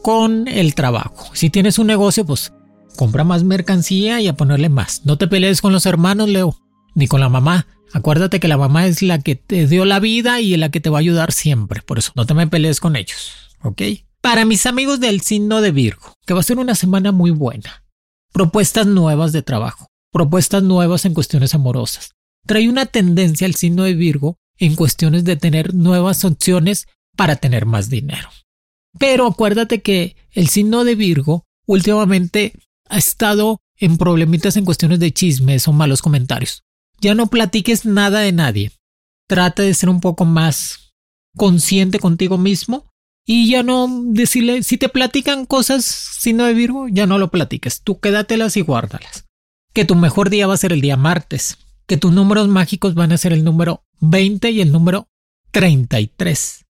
con 0.02 0.46
el 0.48 0.74
trabajo. 0.74 1.30
Si 1.34 1.50
tienes 1.50 1.78
un 1.78 1.86
negocio, 1.86 2.24
pues 2.24 2.52
compra 2.96 3.24
más 3.24 3.44
mercancía 3.44 4.20
y 4.20 4.28
a 4.28 4.36
ponerle 4.36 4.68
más. 4.68 5.02
No 5.04 5.18
te 5.18 5.26
pelees 5.26 5.60
con 5.60 5.72
los 5.72 5.86
hermanos, 5.86 6.28
Leo, 6.28 6.56
ni 6.94 7.06
con 7.06 7.20
la 7.20 7.28
mamá. 7.28 7.66
Acuérdate 7.92 8.40
que 8.40 8.48
la 8.48 8.56
mamá 8.56 8.86
es 8.86 9.02
la 9.02 9.18
que 9.18 9.34
te 9.36 9.66
dio 9.66 9.84
la 9.84 10.00
vida 10.00 10.40
y 10.40 10.56
la 10.56 10.70
que 10.70 10.80
te 10.80 10.90
va 10.90 10.98
a 10.98 11.00
ayudar 11.00 11.32
siempre. 11.32 11.82
Por 11.82 11.98
eso 11.98 12.12
no 12.14 12.26
te 12.26 12.34
me 12.34 12.46
pelees 12.46 12.80
con 12.80 12.96
ellos. 12.96 13.50
¿Ok? 13.62 13.82
Para 14.20 14.44
mis 14.44 14.66
amigos 14.66 15.00
del 15.00 15.20
signo 15.20 15.60
de 15.60 15.72
Virgo, 15.72 16.14
que 16.26 16.34
va 16.34 16.40
a 16.40 16.44
ser 16.44 16.58
una 16.58 16.74
semana 16.74 17.12
muy 17.12 17.30
buena. 17.32 17.81
Propuestas 18.32 18.86
nuevas 18.86 19.32
de 19.32 19.42
trabajo. 19.42 19.88
Propuestas 20.10 20.62
nuevas 20.62 21.04
en 21.04 21.12
cuestiones 21.12 21.54
amorosas. 21.54 22.12
Trae 22.46 22.66
una 22.68 22.86
tendencia 22.86 23.46
al 23.46 23.54
signo 23.54 23.84
de 23.84 23.94
Virgo 23.94 24.38
en 24.56 24.74
cuestiones 24.74 25.24
de 25.24 25.36
tener 25.36 25.74
nuevas 25.74 26.24
opciones 26.24 26.88
para 27.14 27.36
tener 27.36 27.66
más 27.66 27.90
dinero. 27.90 28.30
Pero 28.98 29.26
acuérdate 29.26 29.82
que 29.82 30.16
el 30.30 30.48
signo 30.48 30.84
de 30.84 30.94
Virgo 30.94 31.44
últimamente 31.66 32.54
ha 32.88 32.96
estado 32.96 33.60
en 33.76 33.98
problemitas 33.98 34.56
en 34.56 34.64
cuestiones 34.64 34.98
de 34.98 35.12
chismes 35.12 35.68
o 35.68 35.72
malos 35.72 36.00
comentarios. 36.00 36.62
Ya 37.00 37.14
no 37.14 37.26
platiques 37.26 37.84
nada 37.84 38.20
de 38.20 38.32
nadie. 38.32 38.72
Trata 39.28 39.62
de 39.62 39.74
ser 39.74 39.90
un 39.90 40.00
poco 40.00 40.24
más 40.24 40.92
consciente 41.36 41.98
contigo 41.98 42.38
mismo 42.38 42.91
y 43.24 43.50
ya 43.50 43.62
no 43.62 43.88
decirle, 44.06 44.62
si 44.62 44.78
te 44.78 44.88
platican 44.88 45.46
cosas 45.46 45.84
sino 45.84 46.44
de 46.44 46.54
Virgo, 46.54 46.88
ya 46.88 47.06
no 47.06 47.18
lo 47.18 47.30
platiques, 47.30 47.82
tú 47.82 48.00
quédatelas 48.00 48.56
y 48.56 48.62
guárdalas. 48.62 49.26
Que 49.72 49.84
tu 49.84 49.94
mejor 49.94 50.28
día 50.28 50.46
va 50.46 50.54
a 50.54 50.58
ser 50.58 50.72
el 50.72 50.80
día 50.80 50.96
martes, 50.96 51.58
que 51.86 51.96
tus 51.96 52.12
números 52.12 52.48
mágicos 52.48 52.94
van 52.94 53.12
a 53.12 53.18
ser 53.18 53.32
el 53.32 53.44
número 53.44 53.84
20 54.00 54.50
y 54.50 54.60
el 54.60 54.72
número 54.72 55.08
33, 55.52 56.64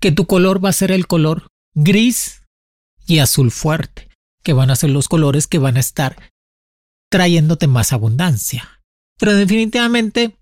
que 0.00 0.12
tu 0.12 0.26
color 0.26 0.64
va 0.64 0.70
a 0.70 0.74
ser 0.74 0.90
el 0.92 1.06
color 1.06 1.48
gris 1.74 2.42
y 3.06 3.18
azul 3.18 3.50
fuerte, 3.50 4.08
que 4.42 4.52
van 4.52 4.70
a 4.70 4.76
ser 4.76 4.90
los 4.90 5.08
colores 5.08 5.46
que 5.46 5.58
van 5.58 5.76
a 5.76 5.80
estar 5.80 6.16
trayéndote 7.10 7.66
más 7.66 7.92
abundancia. 7.92 8.82
Pero 9.18 9.34
definitivamente 9.34 10.36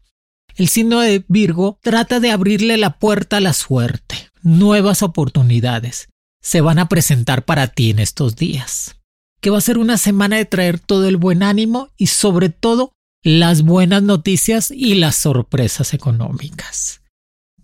el 0.57 0.69
signo 0.69 1.01
de 1.01 1.25
Virgo 1.29 1.79
trata 1.83 2.21
de 2.21 2.31
abrirle 2.31 2.77
la 2.77 2.99
puerta 2.99 3.39
a 3.39 3.41
la 3.41 3.53
suerte. 3.53 4.26
Nuevas 4.47 5.03
oportunidades 5.03 6.09
se 6.41 6.61
van 6.61 6.79
a 6.79 6.89
presentar 6.89 7.45
para 7.45 7.67
ti 7.67 7.91
en 7.91 7.99
estos 7.99 8.37
días. 8.37 8.95
Que 9.41 9.51
va 9.51 9.59
a 9.59 9.61
ser 9.61 9.77
una 9.77 9.99
semana 9.99 10.37
de 10.37 10.45
traer 10.45 10.79
todo 10.79 11.09
el 11.09 11.17
buen 11.17 11.43
ánimo 11.43 11.91
y 11.97 12.07
sobre 12.07 12.49
todo 12.49 12.93
las 13.25 13.63
buenas 13.63 14.05
noticias 14.05 14.71
y 14.71 14.95
las 14.95 15.17
sorpresas 15.17 15.95
económicas. 15.95 17.01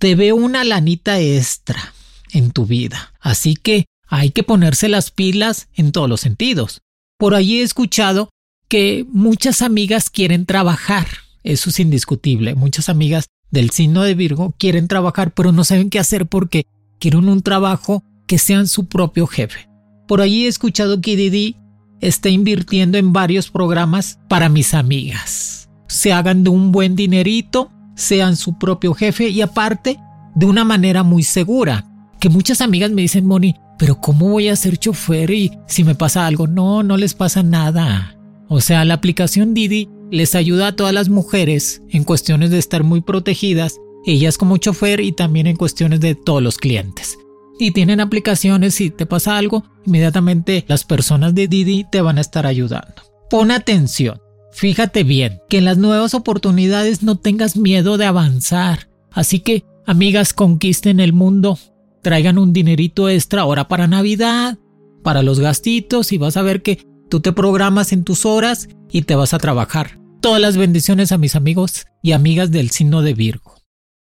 Te 0.00 0.16
veo 0.16 0.34
una 0.34 0.64
lanita 0.64 1.20
extra 1.20 1.94
en 2.32 2.50
tu 2.50 2.66
vida, 2.66 3.14
así 3.20 3.54
que 3.54 3.84
hay 4.08 4.32
que 4.32 4.42
ponerse 4.42 4.88
las 4.88 5.12
pilas 5.12 5.68
en 5.74 5.92
todos 5.92 6.08
los 6.08 6.20
sentidos. 6.20 6.80
Por 7.16 7.36
allí 7.36 7.60
he 7.60 7.62
escuchado 7.62 8.30
que 8.66 9.06
muchas 9.08 9.62
amigas 9.62 10.10
quieren 10.10 10.46
trabajar 10.46 11.06
eso 11.42 11.70
es 11.70 11.80
indiscutible. 11.80 12.54
Muchas 12.54 12.88
amigas 12.88 13.26
del 13.52 13.70
signo 13.70 14.02
de 14.02 14.14
Virgo 14.14 14.54
quieren 14.58 14.88
trabajar, 14.88 15.32
pero 15.32 15.52
no 15.52 15.62
saben 15.62 15.90
qué 15.90 16.00
hacer 16.00 16.26
porque 16.26 16.66
quieren 16.98 17.28
un 17.28 17.42
trabajo 17.42 18.02
que 18.26 18.38
sean 18.38 18.66
su 18.66 18.86
propio 18.86 19.28
jefe. 19.28 19.68
Por 20.08 20.20
allí 20.20 20.46
he 20.46 20.48
escuchado 20.48 21.00
que 21.00 21.14
Didi 21.14 21.56
está 22.00 22.28
invirtiendo 22.30 22.98
en 22.98 23.12
varios 23.12 23.50
programas 23.50 24.18
para 24.28 24.48
mis 24.48 24.74
amigas. 24.74 25.70
Se 25.86 26.12
hagan 26.12 26.42
de 26.42 26.50
un 26.50 26.72
buen 26.72 26.96
dinerito, 26.96 27.70
sean 27.94 28.36
su 28.36 28.58
propio 28.58 28.94
jefe 28.94 29.28
y 29.28 29.42
aparte 29.42 30.00
de 30.34 30.46
una 30.46 30.64
manera 30.64 31.02
muy 31.02 31.22
segura. 31.22 31.86
Que 32.18 32.28
muchas 32.28 32.60
amigas 32.60 32.90
me 32.90 33.02
dicen, 33.02 33.26
Moni, 33.26 33.54
pero 33.78 34.00
¿cómo 34.00 34.28
voy 34.28 34.48
a 34.48 34.56
ser 34.56 34.78
chofer 34.78 35.30
y 35.30 35.52
si 35.66 35.84
me 35.84 35.94
pasa 35.94 36.26
algo? 36.26 36.46
No, 36.46 36.82
no 36.82 36.96
les 36.96 37.14
pasa 37.14 37.42
nada. 37.42 38.16
O 38.48 38.60
sea, 38.60 38.84
la 38.84 38.94
aplicación 38.94 39.54
Didi 39.54 39.88
les 40.12 40.34
ayuda 40.34 40.66
a 40.66 40.76
todas 40.76 40.92
las 40.92 41.08
mujeres 41.08 41.80
en 41.88 42.04
cuestiones 42.04 42.50
de 42.50 42.58
estar 42.58 42.84
muy 42.84 43.00
protegidas, 43.00 43.80
ellas 44.04 44.36
como 44.36 44.58
chofer 44.58 45.00
y 45.00 45.12
también 45.12 45.46
en 45.46 45.56
cuestiones 45.56 46.00
de 46.00 46.14
todos 46.14 46.42
los 46.42 46.58
clientes. 46.58 47.18
Y 47.58 47.70
tienen 47.70 47.98
aplicaciones, 47.98 48.74
si 48.74 48.90
te 48.90 49.06
pasa 49.06 49.38
algo, 49.38 49.64
inmediatamente 49.86 50.66
las 50.68 50.84
personas 50.84 51.34
de 51.34 51.48
Didi 51.48 51.86
te 51.90 52.02
van 52.02 52.18
a 52.18 52.20
estar 52.20 52.46
ayudando. 52.46 53.02
Pon 53.30 53.50
atención, 53.50 54.20
fíjate 54.52 55.02
bien, 55.02 55.40
que 55.48 55.56
en 55.56 55.64
las 55.64 55.78
nuevas 55.78 56.12
oportunidades 56.12 57.02
no 57.02 57.16
tengas 57.16 57.56
miedo 57.56 57.96
de 57.96 58.04
avanzar. 58.04 58.90
Así 59.10 59.40
que, 59.40 59.64
amigas, 59.86 60.34
conquisten 60.34 61.00
el 61.00 61.14
mundo, 61.14 61.58
traigan 62.02 62.36
un 62.36 62.52
dinerito 62.52 63.08
extra 63.08 63.42
ahora 63.42 63.66
para 63.66 63.88
Navidad, 63.88 64.58
para 65.02 65.22
los 65.22 65.40
gastitos 65.40 66.12
y 66.12 66.18
vas 66.18 66.36
a 66.36 66.42
ver 66.42 66.60
que 66.60 66.84
tú 67.08 67.20
te 67.20 67.32
programas 67.32 67.94
en 67.94 68.04
tus 68.04 68.26
horas 68.26 68.68
y 68.90 69.02
te 69.02 69.14
vas 69.14 69.32
a 69.32 69.38
trabajar 69.38 70.01
todas 70.22 70.40
las 70.40 70.56
bendiciones 70.56 71.12
a 71.12 71.18
mis 71.18 71.34
amigos 71.34 71.86
y 72.00 72.12
amigas 72.12 72.50
del 72.52 72.70
signo 72.70 73.02
de 73.02 73.12
Virgo. 73.12 73.60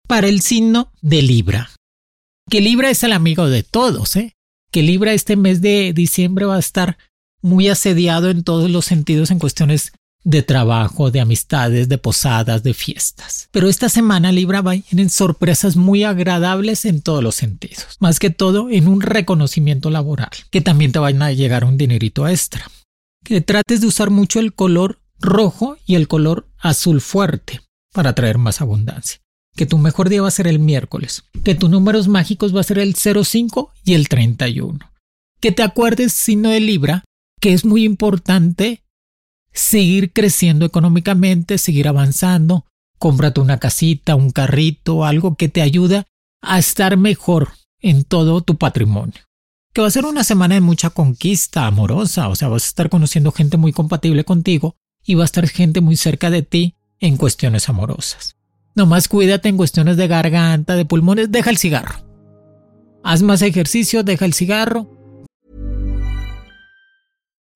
Para 0.07 0.29
el 0.29 0.41
signo 0.41 0.93
de 1.03 1.21
Libra. 1.21 1.71
Que 2.49 2.61
Libra 2.61 2.91
es 2.91 3.03
el 3.03 3.13
amigo 3.13 3.51
de 3.51 3.65
todos, 3.65 4.15
¿eh? 4.15 4.33
Que 4.71 4.83
Libra 4.83 5.13
este 5.13 5.37
mes 5.37 5.61
de 5.61 5.93
diciembre 5.93 6.47
va 6.47 6.57
a 6.57 6.61
estar 6.61 6.97
muy 7.43 7.69
asediado 7.69 8.31
en 8.31 8.45
todos 8.45 8.71
los 8.71 8.85
sentidos 8.85 9.33
en 9.33 9.41
cuestiones 9.41 9.93
de 10.23 10.43
trabajo, 10.43 11.11
de 11.11 11.21
amistades, 11.21 11.89
de 11.89 11.99
posadas, 11.99 12.63
de 12.63 12.73
fiestas. 12.73 13.49
Pero 13.51 13.69
esta 13.69 13.89
semana 13.89 14.31
Libra 14.31 14.63
va 14.63 14.75
en 14.75 15.11
sorpresas 15.11 15.75
muy 15.75 16.05
agradables 16.05 16.85
en 16.85 17.03
todos 17.03 17.23
los 17.23 17.35
sentidos. 17.35 17.97
Más 17.99 18.21
que 18.21 18.31
todo 18.31 18.71
en 18.71 18.87
un 18.87 19.01
reconocimiento 19.01 19.91
laboral, 19.91 20.31
que 20.51 20.61
también 20.61 20.93
te 20.93 21.01
van 21.01 21.21
a 21.21 21.33
llegar 21.33 21.65
un 21.65 21.77
dinerito 21.77 22.29
extra. 22.29 22.71
Que 23.25 23.41
trates 23.41 23.81
de 23.81 23.89
usar 23.89 24.11
mucho 24.11 24.39
el 24.39 24.55
color 24.55 25.01
rojo 25.21 25.77
y 25.87 25.95
el 25.95 26.09
color 26.09 26.49
azul 26.59 27.01
fuerte 27.01 27.61
para 27.93 28.15
traer 28.15 28.39
más 28.39 28.61
abundancia. 28.61 29.21
Que 29.55 29.67
tu 29.67 29.79
mejor 29.79 30.09
día 30.09 30.23
va 30.23 30.29
a 30.29 30.33
ser 30.33 30.47
el 30.47 30.59
miércoles. 30.59 31.25
Que 31.43 31.55
tus 31.55 31.71
números 31.71 32.09
mágicos 32.09 32.55
va 32.55 32.61
a 32.61 32.65
ser 32.65 32.79
el 32.79 32.95
05 32.95 33.73
y 33.85 33.95
el 33.95 34.09
31. 34.09 34.79
Que 35.41 35.53
te 35.53 35.63
acuerdes, 35.63 36.13
signo 36.13 36.51
de 36.51 36.61
Libra, 36.61 37.05
que 37.41 37.53
es 37.53 37.65
muy 37.65 37.85
importante 37.85 38.83
seguir 39.53 40.13
creciendo 40.13 40.67
económicamente, 40.67 41.57
seguir 41.57 41.89
avanzando. 41.89 42.67
Cómprate 42.99 43.41
una 43.41 43.59
casita, 43.59 44.15
un 44.15 44.31
carrito, 44.31 45.05
algo 45.05 45.37
que 45.37 45.49
te 45.49 45.63
ayude 45.63 46.05
a 46.43 46.59
estar 46.59 46.97
mejor 46.97 47.53
en 47.81 48.05
todo 48.05 48.43
tu 48.43 48.57
patrimonio. 48.57 49.23
Que 49.73 49.81
va 49.81 49.89
a 49.89 49.91
ser 49.91 50.05
una 50.05 50.25
semana 50.25 50.55
de 50.55 50.61
mucha 50.61 50.91
conquista 50.91 51.67
amorosa, 51.67 52.29
o 52.29 52.37
sea, 52.37 52.49
vas 52.49 52.65
a 52.65 52.69
estar 52.69 52.89
conociendo 52.89 53.33
gente 53.33 53.57
muy 53.57 53.73
compatible 53.73 54.25
contigo 54.25 54.77
y 55.07 55.15
va 55.15 55.23
a 55.23 55.27
estar 55.27 55.49
gente 55.49 55.81
muy 55.81 55.97
cerca 55.97 56.31
de 56.31 56.43
ti 56.43 56.75
en 57.01 57.17
cuestiones 57.17 57.69
amorosas. 57.69 58.37
Nomás 58.75 59.09
cuídate 59.09 59.49
en 59.49 59.57
cuestiones 59.57 59.97
de 59.97 60.09
garganta, 60.09 60.77
de 60.77 60.85
pulmones, 60.85 61.31
deja 61.31 61.51
el 61.51 61.57
cigarro. 61.57 61.95
Haz 63.03 63.23
más 63.23 63.41
ejercicio, 63.41 64.03
deja 64.03 64.25
el 64.25 64.35
cigarro. 64.35 64.87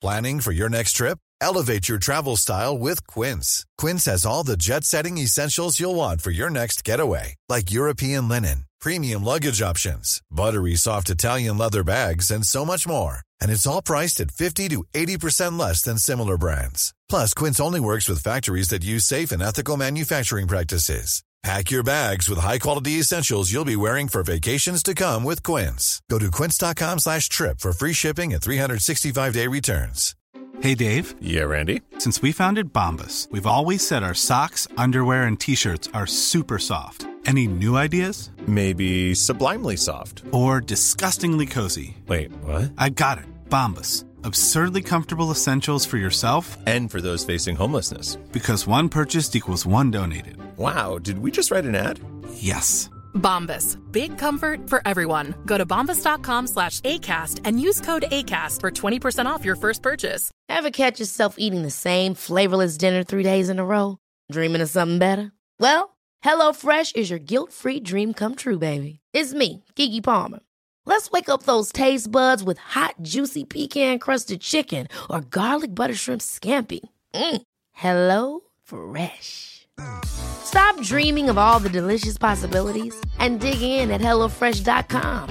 Planning 0.00 0.40
for 0.40 0.52
your 0.52 0.70
next 0.70 0.94
trip? 0.94 1.18
Elevate 1.42 1.88
your 1.88 1.98
travel 1.98 2.36
style 2.36 2.78
with 2.78 3.06
Quince. 3.06 3.66
Quince 3.76 4.06
has 4.06 4.24
all 4.24 4.44
the 4.44 4.56
jet-setting 4.56 5.18
essentials 5.18 5.78
you'll 5.78 5.94
want 5.94 6.22
for 6.22 6.30
your 6.30 6.48
next 6.48 6.84
getaway, 6.84 7.34
like 7.50 7.70
European 7.70 8.26
linen, 8.26 8.64
premium 8.80 9.22
luggage 9.24 9.60
options, 9.60 10.22
buttery 10.30 10.76
soft 10.76 11.10
Italian 11.10 11.58
leather 11.58 11.84
bags, 11.84 12.30
and 12.30 12.46
so 12.46 12.64
much 12.64 12.88
more. 12.88 13.20
And 13.42 13.50
it's 13.50 13.66
all 13.66 13.82
priced 13.82 14.20
at 14.20 14.30
50 14.30 14.68
to 14.68 14.84
80% 14.94 15.58
less 15.58 15.82
than 15.82 15.98
similar 15.98 16.38
brands. 16.38 16.94
Plus, 17.10 17.34
Quince 17.34 17.60
only 17.60 17.80
works 17.80 18.08
with 18.08 18.22
factories 18.22 18.68
that 18.68 18.84
use 18.84 19.04
safe 19.04 19.32
and 19.32 19.42
ethical 19.42 19.76
manufacturing 19.76 20.46
practices. 20.46 21.22
Pack 21.42 21.70
your 21.70 21.82
bags 21.82 22.28
with 22.28 22.38
high-quality 22.38 22.98
essentials 23.00 23.50
you'll 23.50 23.64
be 23.64 23.76
wearing 23.76 24.08
for 24.08 24.22
vacations 24.22 24.82
to 24.82 24.94
come 24.94 25.24
with 25.24 25.42
Quince. 25.42 26.02
Go 26.10 26.18
to 26.18 26.30
quince.com 26.30 26.98
slash 26.98 27.30
trip 27.30 27.60
for 27.60 27.72
free 27.72 27.94
shipping 27.94 28.34
and 28.34 28.42
365-day 28.42 29.46
returns. 29.46 30.14
Hey, 30.60 30.74
Dave. 30.74 31.14
Yeah, 31.22 31.44
Randy. 31.44 31.80
Since 31.98 32.20
we 32.20 32.32
founded 32.32 32.74
Bombus, 32.74 33.26
we've 33.30 33.46
always 33.46 33.86
said 33.86 34.02
our 34.02 34.14
socks, 34.14 34.68
underwear, 34.76 35.24
and 35.24 35.40
T-shirts 35.40 35.88
are 35.94 36.06
super 36.06 36.58
soft. 36.58 37.06
Any 37.24 37.46
new 37.46 37.76
ideas? 37.76 38.30
Maybe 38.46 39.14
sublimely 39.14 39.76
soft. 39.78 40.22
Or 40.32 40.60
disgustingly 40.60 41.46
cozy. 41.46 41.96
Wait, 42.06 42.30
what? 42.44 42.72
I 42.76 42.90
got 42.90 43.18
it. 43.18 43.24
Bombus. 43.48 44.04
Absurdly 44.24 44.82
comfortable 44.82 45.30
essentials 45.30 45.86
for 45.86 45.96
yourself 45.98 46.56
And 46.66 46.90
for 46.90 47.00
those 47.00 47.24
facing 47.24 47.56
homelessness. 47.56 48.16
because 48.32 48.66
one 48.66 48.88
purchased 48.88 49.36
equals 49.36 49.66
one 49.66 49.90
donated. 49.90 50.36
Wow, 50.56 50.98
did 50.98 51.18
we 51.18 51.30
just 51.30 51.50
write 51.50 51.64
an 51.64 51.74
ad? 51.74 52.00
Yes. 52.34 52.90
Bombas. 53.14 53.76
Big 53.90 54.16
comfort 54.18 54.68
for 54.68 54.82
everyone. 54.86 55.34
Go 55.46 55.58
to 55.58 55.66
bombas.com 55.66 56.46
slash 56.46 56.80
ACAST 56.82 57.40
and 57.44 57.60
use 57.60 57.80
code 57.80 58.04
ACAST 58.10 58.60
for 58.60 58.70
20% 58.70 59.26
off 59.26 59.44
your 59.44 59.56
first 59.56 59.82
purchase. 59.82 60.30
Ever 60.48 60.70
catch 60.70 61.00
yourself 61.00 61.34
eating 61.38 61.62
the 61.62 61.70
same 61.70 62.14
flavorless 62.14 62.76
dinner 62.76 63.02
three 63.02 63.22
days 63.24 63.48
in 63.48 63.58
a 63.58 63.64
row? 63.64 63.98
Dreaming 64.30 64.60
of 64.60 64.68
something 64.70 64.98
better? 64.98 65.32
Well, 65.58 65.96
HelloFresh 66.24 66.94
is 66.96 67.10
your 67.10 67.18
guilt-free 67.18 67.80
dream 67.80 68.14
come 68.14 68.34
true, 68.36 68.58
baby. 68.58 69.00
It's 69.12 69.34
me, 69.34 69.64
Kiki 69.74 70.00
Palmer. 70.00 70.40
Let's 70.84 71.10
wake 71.10 71.28
up 71.28 71.44
those 71.44 71.72
taste 71.72 72.10
buds 72.10 72.42
with 72.42 72.58
hot, 72.58 72.96
juicy 73.00 73.44
pecan-crusted 73.44 74.40
chicken 74.40 74.88
or 75.08 75.20
garlic 75.20 75.74
butter 75.74 75.94
shrimp 75.94 76.20
scampi. 76.20 76.80
Mm. 77.14 77.42
Hello 77.72 78.40
Fresh. 78.64 79.66
Stop 80.04 80.80
dreaming 80.82 81.30
of 81.30 81.38
all 81.38 81.60
the 81.60 81.70
delicious 81.70 82.18
possibilities 82.18 82.94
and 83.18 83.40
dig 83.40 83.62
in 83.62 83.90
at 83.90 84.00
HelloFresh.com. 84.00 85.28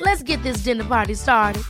Let's 0.00 0.22
get 0.22 0.42
this 0.42 0.62
dinner 0.62 0.84
party 0.84 1.14
started. 1.14 1.62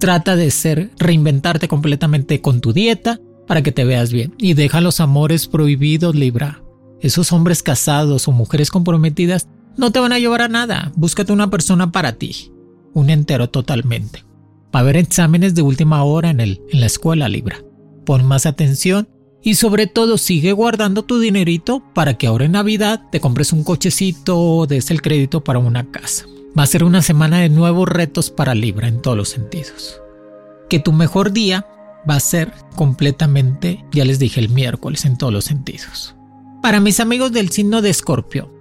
Trata 0.00 0.34
de 0.34 0.50
ser, 0.50 0.90
reinventarte 0.98 1.68
completamente 1.68 2.40
con 2.40 2.62
tu 2.62 2.72
dieta 2.72 3.20
para 3.46 3.62
que 3.62 3.70
te 3.70 3.84
veas 3.84 4.12
bien. 4.12 4.34
Y 4.38 4.54
deja 4.54 4.80
los 4.80 4.98
amores 4.98 5.46
prohibidos, 5.46 6.14
Libra. 6.14 6.62
Esos 7.00 7.32
hombres 7.32 7.62
casados 7.62 8.28
o 8.28 8.32
mujeres 8.32 8.70
comprometidas 8.70 9.48
no 9.76 9.90
te 9.90 10.00
van 10.00 10.12
a 10.12 10.18
llevar 10.18 10.42
a 10.42 10.48
nada. 10.48 10.92
Búscate 10.96 11.32
una 11.32 11.50
persona 11.50 11.92
para 11.92 12.12
ti. 12.12 12.52
un 12.92 13.08
entero 13.08 13.48
totalmente. 13.48 14.24
Va 14.74 14.80
a 14.80 14.82
haber 14.82 14.96
exámenes 14.96 15.54
de 15.54 15.62
última 15.62 16.02
hora 16.02 16.30
en, 16.30 16.40
el, 16.40 16.60
en 16.70 16.80
la 16.80 16.86
escuela 16.86 17.28
Libra. 17.28 17.58
Pon 18.04 18.24
más 18.24 18.46
atención 18.46 19.08
y 19.42 19.54
sobre 19.54 19.86
todo 19.86 20.18
sigue 20.18 20.52
guardando 20.52 21.04
tu 21.04 21.18
dinerito 21.18 21.82
para 21.94 22.18
que 22.18 22.26
ahora 22.26 22.44
en 22.44 22.52
Navidad 22.52 23.02
te 23.10 23.20
compres 23.20 23.52
un 23.52 23.64
cochecito 23.64 24.38
o 24.38 24.66
des 24.66 24.90
el 24.90 25.02
crédito 25.02 25.42
para 25.42 25.58
una 25.58 25.90
casa. 25.90 26.26
Va 26.58 26.64
a 26.64 26.66
ser 26.66 26.84
una 26.84 27.00
semana 27.00 27.38
de 27.38 27.48
nuevos 27.48 27.88
retos 27.88 28.30
para 28.30 28.54
Libra 28.54 28.88
en 28.88 29.00
todos 29.00 29.16
los 29.16 29.28
sentidos. 29.28 30.00
Que 30.68 30.80
tu 30.80 30.92
mejor 30.92 31.32
día 31.32 31.66
va 32.08 32.16
a 32.16 32.20
ser 32.20 32.52
completamente, 32.76 33.84
ya 33.92 34.04
les 34.04 34.18
dije, 34.18 34.40
el 34.40 34.48
miércoles 34.48 35.04
en 35.04 35.16
todos 35.16 35.32
los 35.32 35.44
sentidos. 35.44 36.16
Para 36.62 36.80
mis 36.80 37.00
amigos 37.00 37.32
del 37.32 37.50
signo 37.50 37.80
de 37.80 37.88
Escorpio, 37.88 38.52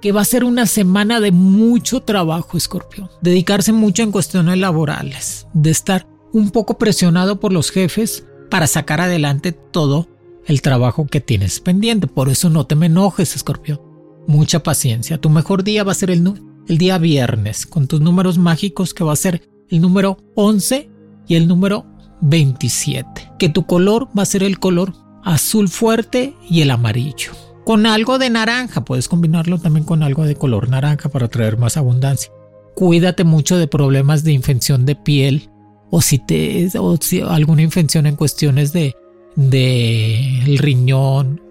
que 0.00 0.12
va 0.12 0.20
a 0.20 0.26
ser 0.26 0.44
una 0.44 0.66
semana 0.66 1.18
de 1.18 1.32
mucho 1.32 2.00
trabajo, 2.00 2.56
Escorpio. 2.56 3.10
Dedicarse 3.22 3.72
mucho 3.72 4.02
en 4.02 4.12
cuestiones 4.12 4.58
laborales, 4.58 5.48
de 5.52 5.70
estar 5.70 6.06
un 6.32 6.50
poco 6.50 6.78
presionado 6.78 7.40
por 7.40 7.52
los 7.52 7.70
jefes 7.70 8.24
para 8.50 8.68
sacar 8.68 9.00
adelante 9.00 9.50
todo 9.50 10.08
el 10.46 10.62
trabajo 10.62 11.06
que 11.06 11.20
tienes 11.20 11.58
pendiente. 11.58 12.06
Por 12.06 12.28
eso 12.28 12.50
no 12.50 12.66
te 12.66 12.76
me 12.76 12.86
enojes, 12.86 13.34
Escorpio. 13.34 13.82
Mucha 14.28 14.62
paciencia. 14.62 15.20
Tu 15.20 15.28
mejor 15.28 15.64
día 15.64 15.82
va 15.82 15.92
a 15.92 15.96
ser 15.96 16.10
el, 16.12 16.40
el 16.68 16.78
día 16.78 16.98
viernes, 16.98 17.66
con 17.66 17.88
tus 17.88 18.00
números 18.00 18.38
mágicos 18.38 18.94
que 18.94 19.04
va 19.04 19.12
a 19.12 19.16
ser 19.16 19.42
el 19.70 19.80
número 19.80 20.18
11 20.36 20.88
y 21.26 21.34
el 21.34 21.48
número 21.48 21.84
27. 22.20 23.32
Que 23.40 23.48
tu 23.48 23.66
color 23.66 24.08
va 24.16 24.22
a 24.22 24.26
ser 24.26 24.44
el 24.44 24.60
color 24.60 25.03
azul 25.24 25.68
fuerte 25.68 26.34
y 26.48 26.60
el 26.62 26.70
amarillo 26.70 27.32
con 27.64 27.86
algo 27.86 28.18
de 28.18 28.30
naranja. 28.30 28.84
Puedes 28.84 29.08
combinarlo 29.08 29.58
también 29.58 29.84
con 29.84 30.02
algo 30.02 30.24
de 30.24 30.36
color 30.36 30.68
naranja 30.68 31.08
para 31.08 31.28
traer 31.28 31.58
más 31.58 31.76
abundancia. 31.76 32.30
Cuídate 32.74 33.24
mucho 33.24 33.56
de 33.56 33.66
problemas 33.66 34.24
de 34.24 34.32
infección 34.32 34.84
de 34.84 34.96
piel 34.96 35.50
o 35.90 36.00
si 36.00 36.18
te 36.18 36.68
o 36.78 36.96
si 37.00 37.20
alguna 37.20 37.62
infección 37.62 38.06
en 38.06 38.16
cuestiones 38.16 38.72
de 38.72 38.94
de 39.36 40.42
el 40.44 40.58
riñón 40.58 41.42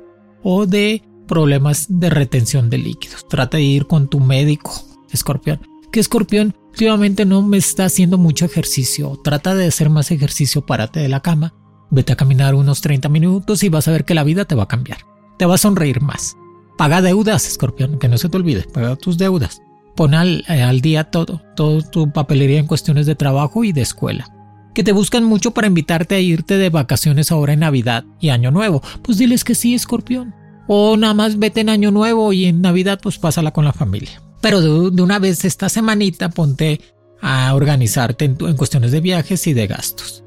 o 0.42 0.66
de 0.66 1.04
problemas 1.28 1.88
de 1.90 2.10
retención 2.10 2.70
de 2.70 2.78
líquidos. 2.78 3.28
Trata 3.28 3.58
de 3.58 3.64
ir 3.64 3.88
con 3.88 4.08
tu 4.10 4.20
médico, 4.20 4.72
escorpión. 5.12 5.62
Que 5.92 6.00
escorpión 6.00 6.56
últimamente 6.72 7.26
no 7.26 7.42
me 7.42 7.58
está 7.58 7.86
haciendo 7.86 8.18
mucho 8.18 8.46
ejercicio. 8.46 9.20
Trata 9.24 9.56
de 9.56 9.68
hacer 9.68 9.90
más 9.90 10.12
ejercicio, 10.12 10.66
párate 10.66 11.00
de 11.00 11.10
la 11.10 11.22
cama, 11.22 11.54
vete 11.94 12.14
a 12.14 12.18
caminar 12.18 12.56
unos 12.56 12.82
30 12.82 13.08
minutos 13.10 13.64
y 13.64 13.70
vas 13.70 13.88
a 13.88 13.92
ver 13.92 14.06
que 14.06 14.14
la 14.14 14.24
vida 14.24 14.46
te 14.46 14.56
va 14.56 14.64
a 14.64 14.68
cambiar 14.68 15.14
te 15.38 15.46
va 15.46 15.56
a 15.56 15.58
sonreír 15.58 16.02
más. 16.02 16.38
Paga 16.78 17.02
deudas, 17.02 17.48
escorpión, 17.48 18.00
que 18.00 18.08
no 18.08 18.18
se 18.18 18.30
te 18.30 18.38
olvide, 18.38 18.64
paga 18.64 18.96
tus 18.96 19.18
deudas. 19.18 19.62
Pon 19.96 20.16
al, 20.16 20.44
eh, 20.50 20.64
al 20.64 20.82
día 20.82 21.06
todo, 21.06 21.42
todo 21.56 21.82
tu 21.84 22.12
papelería 22.12 22.60
en 22.60 22.68
cuestiones 22.68 23.06
de 23.06 23.16
trabajo 23.16 23.64
y 23.64 23.74
de 23.74 23.82
escuela. 23.82 24.28
Que 24.74 24.84
te 24.84 24.92
buscan 24.92 25.24
mucho 25.24 25.52
para 25.52 25.68
invitarte 25.68 26.16
a 26.16 26.20
irte 26.20 26.58
de 26.58 26.72
vacaciones 26.72 27.32
ahora 27.32 27.54
en 27.54 27.60
Navidad 27.60 28.06
y 28.20 28.30
Año 28.30 28.50
Nuevo. 28.50 28.82
Pues 29.04 29.20
diles 29.20 29.44
que 29.44 29.54
sí, 29.54 29.76
escorpión. 29.76 30.34
O 30.68 30.98
nada 30.98 31.14
más 31.14 31.38
vete 31.38 31.62
en 31.62 31.70
Año 31.70 31.92
Nuevo 31.92 32.34
y 32.34 32.46
en 32.46 32.62
Navidad 32.62 33.00
pues 33.02 33.20
pásala 33.20 33.52
con 33.52 33.66
la 33.66 33.74
familia. 33.74 34.22
Pero 34.42 34.62
de, 34.62 35.02
una 35.02 35.20
vez 35.20 35.46
esta 35.46 35.70
semanita 35.70 36.30
ponte 36.30 36.82
a 37.22 37.54
organizarte 37.54 38.26
en 38.26 38.58
cuestiones 38.58 38.92
de 38.92 39.02
viajes 39.02 39.46
y 39.46 39.54
de 39.54 39.68
gastos. 39.68 40.23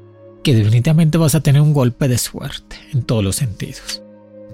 Que 0.47 0.55
definitivamente 0.55 1.17
vas 1.17 1.35
a 1.35 1.41
tener 1.41 1.61
un 1.61 1.73
golpe 1.73 2.07
de 2.07 2.17
suerte 2.17 2.77
en 2.93 3.01
todos 3.01 3.21
los 3.21 3.35
sentidos. 3.35 4.01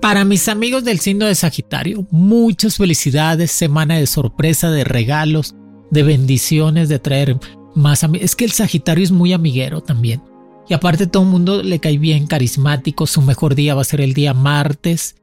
Para 0.01 0.25
mis 0.25 0.47
amigos 0.47 0.83
del 0.83 0.99
signo 0.99 1.27
de 1.27 1.35
Sagitario, 1.35 2.07
muchas 2.09 2.77
felicidades, 2.77 3.51
semana 3.51 3.99
de 3.99 4.07
sorpresa, 4.07 4.71
de 4.71 4.85
regalos, 4.85 5.53
de 5.91 6.01
bendiciones, 6.01 6.89
de 6.89 6.97
traer 6.97 7.37
más 7.75 8.03
amigos. 8.03 8.25
Es 8.25 8.35
que 8.35 8.45
el 8.45 8.51
Sagitario 8.53 9.03
es 9.03 9.11
muy 9.11 9.33
amiguero 9.33 9.81
también. 9.81 10.23
Y 10.67 10.73
aparte 10.73 11.05
todo 11.05 11.21
el 11.21 11.29
mundo 11.29 11.61
le 11.61 11.77
cae 11.77 11.99
bien, 11.99 12.25
carismático, 12.25 13.05
su 13.05 13.21
mejor 13.21 13.53
día 13.53 13.75
va 13.75 13.81
a 13.81 13.85
ser 13.85 14.01
el 14.01 14.15
día 14.15 14.33
martes, 14.33 15.17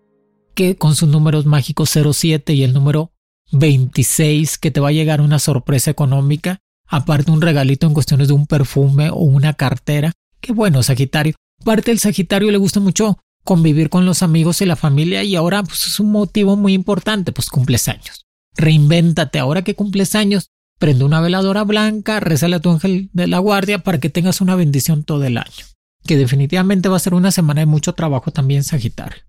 que 0.55 0.77
con 0.77 0.95
sus 0.95 1.09
números 1.09 1.47
mágicos 1.47 1.91
07 1.91 2.55
y 2.55 2.63
el 2.63 2.75
número 2.75 3.11
26, 3.51 4.57
que 4.59 4.71
te 4.71 4.79
va 4.79 4.91
a 4.91 4.93
llegar 4.93 5.21
una 5.21 5.41
sorpresa 5.41 5.91
económica, 5.91 6.61
aparte 6.87 7.33
un 7.33 7.41
regalito 7.41 7.89
en 7.89 7.93
cuestiones 7.93 8.29
de 8.29 8.35
un 8.35 8.47
perfume 8.47 9.11
o 9.11 9.17
una 9.17 9.55
cartera. 9.55 10.13
Qué 10.41 10.53
bueno, 10.53 10.83
Sagitario. 10.83 11.35
Aparte 11.61 11.91
el 11.91 11.99
Sagitario 11.99 12.51
le 12.51 12.59
gusta 12.59 12.81
mucho 12.81 13.19
convivir 13.45 13.91
con 13.91 14.07
los 14.07 14.23
amigos 14.23 14.61
y 14.61 14.67
la 14.67 14.77
familia 14.77 15.23
y 15.23 15.37
ahora 15.37 15.63
pues 15.63 15.87
es 15.87 16.01
un 16.01 16.11
motivo 16.11 16.57
muy 16.57 16.73
importante, 16.73 17.33
pues 17.33 17.49
cumples 17.49 17.89
años. 17.89 18.27
Reinvéntate, 18.57 19.39
ahora 19.39 19.63
que 19.63 19.75
cumples 19.75 20.15
años, 20.15 20.49
prende 20.79 21.05
una 21.05 21.21
veladora 21.21 21.65
blanca, 21.65 22.21
rezale 22.21 22.57
a 22.57 22.61
tu 22.61 22.71
ángel 22.71 23.11
de 23.13 23.27
la 23.27 23.39
guardia 23.39 23.81
para 23.81 23.99
que 23.99 24.11
tengas 24.11 24.41
una 24.41 24.57
bendición 24.57 25.05
todo 25.05 25.25
el 25.25 25.39
año. 25.39 25.67
Que 26.07 26.17
definitivamente 26.17 26.89
va 26.89 26.97
a 26.97 27.01
ser 27.01 27.15
una 27.15 27.31
semana 27.31 27.61
de 27.61 27.67
mucho 27.67 27.95
trabajo 27.95 28.31
también 28.31 28.65
Sagitario. 28.65 29.23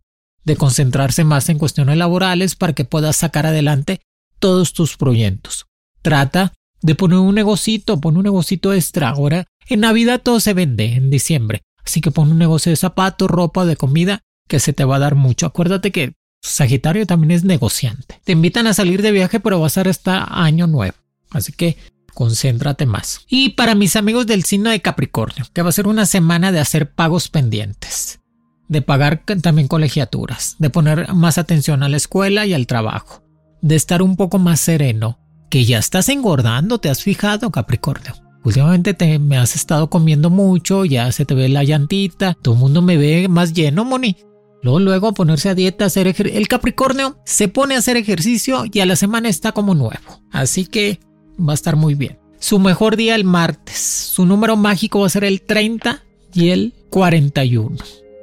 De 0.43 0.55
concentrarse 0.55 1.23
más 1.23 1.49
en 1.49 1.59
cuestiones 1.59 1.97
laborales 1.97 2.55
para 2.55 2.73
que 2.73 2.85
puedas 2.85 3.17
sacar 3.17 3.45
adelante 3.45 4.01
todos 4.39 4.73
tus 4.73 4.97
proyectos. 4.97 5.67
Trata 6.01 6.53
de 6.81 6.95
poner 6.95 7.19
un 7.19 7.35
negocito, 7.35 8.01
pon 8.01 8.17
un 8.17 8.23
negocito 8.23 8.73
extra. 8.73 9.09
Ahora, 9.09 9.45
en 9.67 9.81
Navidad 9.81 10.21
todo 10.21 10.39
se 10.39 10.53
vende, 10.53 10.93
en 10.95 11.09
diciembre. 11.09 11.61
Así 11.85 12.01
que 12.01 12.11
pon 12.11 12.31
un 12.31 12.37
negocio 12.37 12.69
de 12.69 12.75
zapatos, 12.75 13.29
ropa, 13.29 13.65
de 13.65 13.75
comida, 13.75 14.19
que 14.47 14.59
se 14.59 14.73
te 14.73 14.85
va 14.85 14.97
a 14.97 14.99
dar 14.99 15.15
mucho. 15.15 15.45
Acuérdate 15.45 15.91
que 15.91 16.13
Sagitario 16.41 17.05
también 17.05 17.31
es 17.31 17.43
negociante. 17.43 18.19
Te 18.23 18.31
invitan 18.31 18.67
a 18.67 18.73
salir 18.73 19.01
de 19.01 19.11
viaje, 19.11 19.39
pero 19.39 19.59
va 19.59 19.67
a 19.67 19.81
hasta 19.89 20.43
año 20.43 20.67
nuevo. 20.67 20.97
Así 21.29 21.53
que 21.53 21.77
concéntrate 22.13 22.85
más. 22.85 23.21
Y 23.29 23.51
para 23.51 23.75
mis 23.75 23.95
amigos 23.95 24.27
del 24.27 24.43
signo 24.43 24.69
de 24.69 24.81
Capricornio, 24.81 25.45
que 25.53 25.61
va 25.61 25.69
a 25.69 25.73
ser 25.73 25.87
una 25.87 26.05
semana 26.05 26.51
de 26.51 26.59
hacer 26.59 26.91
pagos 26.91 27.29
pendientes, 27.29 28.19
de 28.67 28.81
pagar 28.81 29.23
también 29.41 29.67
colegiaturas, 29.67 30.55
de 30.59 30.69
poner 30.69 31.13
más 31.13 31.37
atención 31.37 31.83
a 31.83 31.89
la 31.89 31.97
escuela 31.97 32.45
y 32.45 32.53
al 32.53 32.67
trabajo, 32.67 33.23
de 33.61 33.75
estar 33.75 34.01
un 34.01 34.17
poco 34.17 34.39
más 34.39 34.59
sereno, 34.59 35.19
que 35.49 35.65
ya 35.65 35.77
estás 35.77 36.09
engordando, 36.09 36.79
¿te 36.79 36.89
has 36.89 37.03
fijado, 37.03 37.51
Capricornio? 37.51 38.15
Últimamente 38.43 38.93
te, 38.93 39.19
me 39.19 39.37
has 39.37 39.55
estado 39.55 39.89
comiendo 39.89 40.29
mucho, 40.29 40.85
ya 40.85 41.11
se 41.11 41.25
te 41.25 41.35
ve 41.35 41.49
la 41.49 41.63
llantita, 41.63 42.35
todo 42.41 42.55
el 42.55 42.59
mundo 42.59 42.81
me 42.81 42.97
ve 42.97 43.27
más 43.27 43.53
lleno, 43.53 43.85
Moni. 43.85 44.17
Luego, 44.63 44.79
luego 44.79 45.07
a 45.07 45.13
ponerse 45.13 45.49
a 45.49 45.55
dieta, 45.55 45.85
hacer 45.85 46.07
ejercicio. 46.07 46.39
El 46.39 46.47
Capricornio 46.47 47.17
se 47.25 47.47
pone 47.47 47.75
a 47.75 47.79
hacer 47.79 47.97
ejercicio 47.97 48.63
y 48.71 48.79
a 48.79 48.85
la 48.85 48.95
semana 48.95 49.29
está 49.29 49.51
como 49.51 49.73
nuevo. 49.73 50.21
Así 50.31 50.65
que 50.65 50.99
va 51.39 51.53
a 51.53 51.55
estar 51.55 51.75
muy 51.75 51.95
bien. 51.95 52.19
Su 52.39 52.59
mejor 52.59 52.95
día 52.95 53.15
el 53.15 53.23
martes. 53.23 53.77
Su 53.77 54.25
número 54.25 54.55
mágico 54.57 54.99
va 54.99 55.07
a 55.07 55.09
ser 55.09 55.23
el 55.23 55.41
30 55.41 56.03
y 56.33 56.49
el 56.49 56.73
41. 56.89 57.77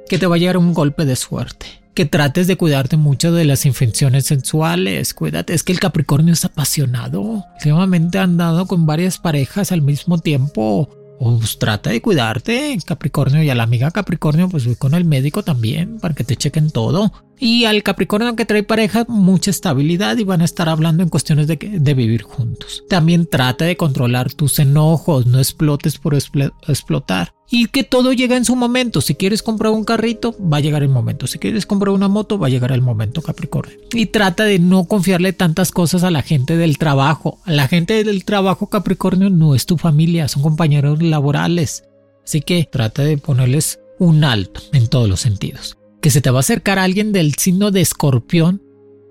Que 0.07 0.17
te 0.17 0.27
va 0.27 0.35
a 0.35 0.39
llegar 0.39 0.57
un 0.57 0.73
golpe 0.73 1.05
de 1.05 1.15
suerte 1.15 1.78
que 1.93 2.05
trates 2.05 2.47
de 2.47 2.55
cuidarte 2.55 2.97
mucho 2.97 3.31
de 3.31 3.45
las 3.45 3.65
infecciones 3.65 4.25
sensuales. 4.25 5.13
Cuídate, 5.13 5.53
es 5.53 5.63
que 5.63 5.73
el 5.73 5.79
Capricornio 5.79 6.33
es 6.33 6.45
apasionado. 6.45 7.45
Últimamente 7.55 8.19
ha 8.19 8.23
andado 8.23 8.65
con 8.67 8.85
varias 8.85 9.17
parejas 9.17 9.71
al 9.71 9.81
mismo 9.81 10.17
tiempo. 10.17 10.89
Pues 11.19 11.59
trata 11.59 11.89
de 11.89 12.01
cuidarte, 12.01 12.77
Capricornio, 12.85 13.43
y 13.43 13.49
a 13.49 13.55
la 13.55 13.63
amiga 13.63 13.91
Capricornio, 13.91 14.47
pues 14.47 14.65
voy 14.65 14.75
con 14.75 14.93
el 14.93 15.03
médico 15.03 15.43
también 15.43 15.99
para 15.99 16.15
que 16.15 16.23
te 16.23 16.37
chequen 16.37 16.71
todo. 16.71 17.11
Y 17.39 17.65
al 17.65 17.83
Capricornio 17.83 18.35
que 18.35 18.45
trae 18.45 18.63
pareja, 18.63 19.05
mucha 19.07 19.49
estabilidad 19.49 20.17
y 20.17 20.25
van 20.25 20.41
a 20.41 20.45
estar 20.45 20.67
hablando 20.67 21.03
en 21.03 21.09
cuestiones 21.09 21.47
de, 21.47 21.93
vivir 21.93 22.23
juntos. 22.23 22.83
También 22.89 23.25
trata 23.25 23.65
de 23.65 23.77
controlar 23.77 24.33
tus 24.33 24.59
enojos, 24.59 25.25
no 25.25 25.39
explotes 25.39 25.97
por 25.97 26.15
explotar 26.15 27.33
y 27.51 27.67
que 27.67 27.83
todo 27.83 28.13
llega 28.13 28.37
en 28.37 28.45
su 28.45 28.55
momento. 28.55 29.01
Si 29.01 29.15
quieres 29.15 29.41
comprar 29.41 29.71
un 29.71 29.83
carrito, 29.83 30.35
va 30.39 30.57
a 30.57 30.61
llegar 30.61 30.83
el 30.83 30.89
momento. 30.89 31.27
Si 31.27 31.39
quieres 31.39 31.65
comprar 31.65 31.93
una 31.93 32.07
moto, 32.07 32.37
va 32.37 32.47
a 32.47 32.49
llegar 32.49 32.71
el 32.71 32.81
momento, 32.81 33.21
Capricornio. 33.21 33.75
Y 33.93 34.07
trata 34.07 34.43
de 34.43 34.59
no 34.59 34.85
confiarle 34.85 35.33
tantas 35.33 35.71
cosas 35.71 36.03
a 36.03 36.11
la 36.11 36.21
gente 36.21 36.57
del 36.57 36.77
trabajo. 36.77 37.39
La 37.45 37.67
gente 37.67 38.03
del 38.03 38.23
trabajo, 38.23 38.67
Capricornio, 38.67 39.29
no 39.29 39.55
es 39.55 39.65
tu 39.65 39.77
familia, 39.77 40.27
son 40.27 40.43
compañeros 40.43 41.01
laborales. 41.01 41.85
Así 42.23 42.41
que 42.41 42.67
trata 42.71 43.03
de 43.03 43.17
ponerles 43.17 43.79
un 43.97 44.23
alto 44.23 44.61
en 44.71 44.87
todos 44.87 45.09
los 45.09 45.19
sentidos. 45.19 45.78
Que 46.01 46.09
se 46.09 46.21
te 46.21 46.29
va 46.29 46.37
a 46.37 46.41
acercar 46.41 46.79
alguien 46.79 47.11
del 47.11 47.35
signo 47.35 47.71
de 47.71 47.81
escorpión 47.81 48.61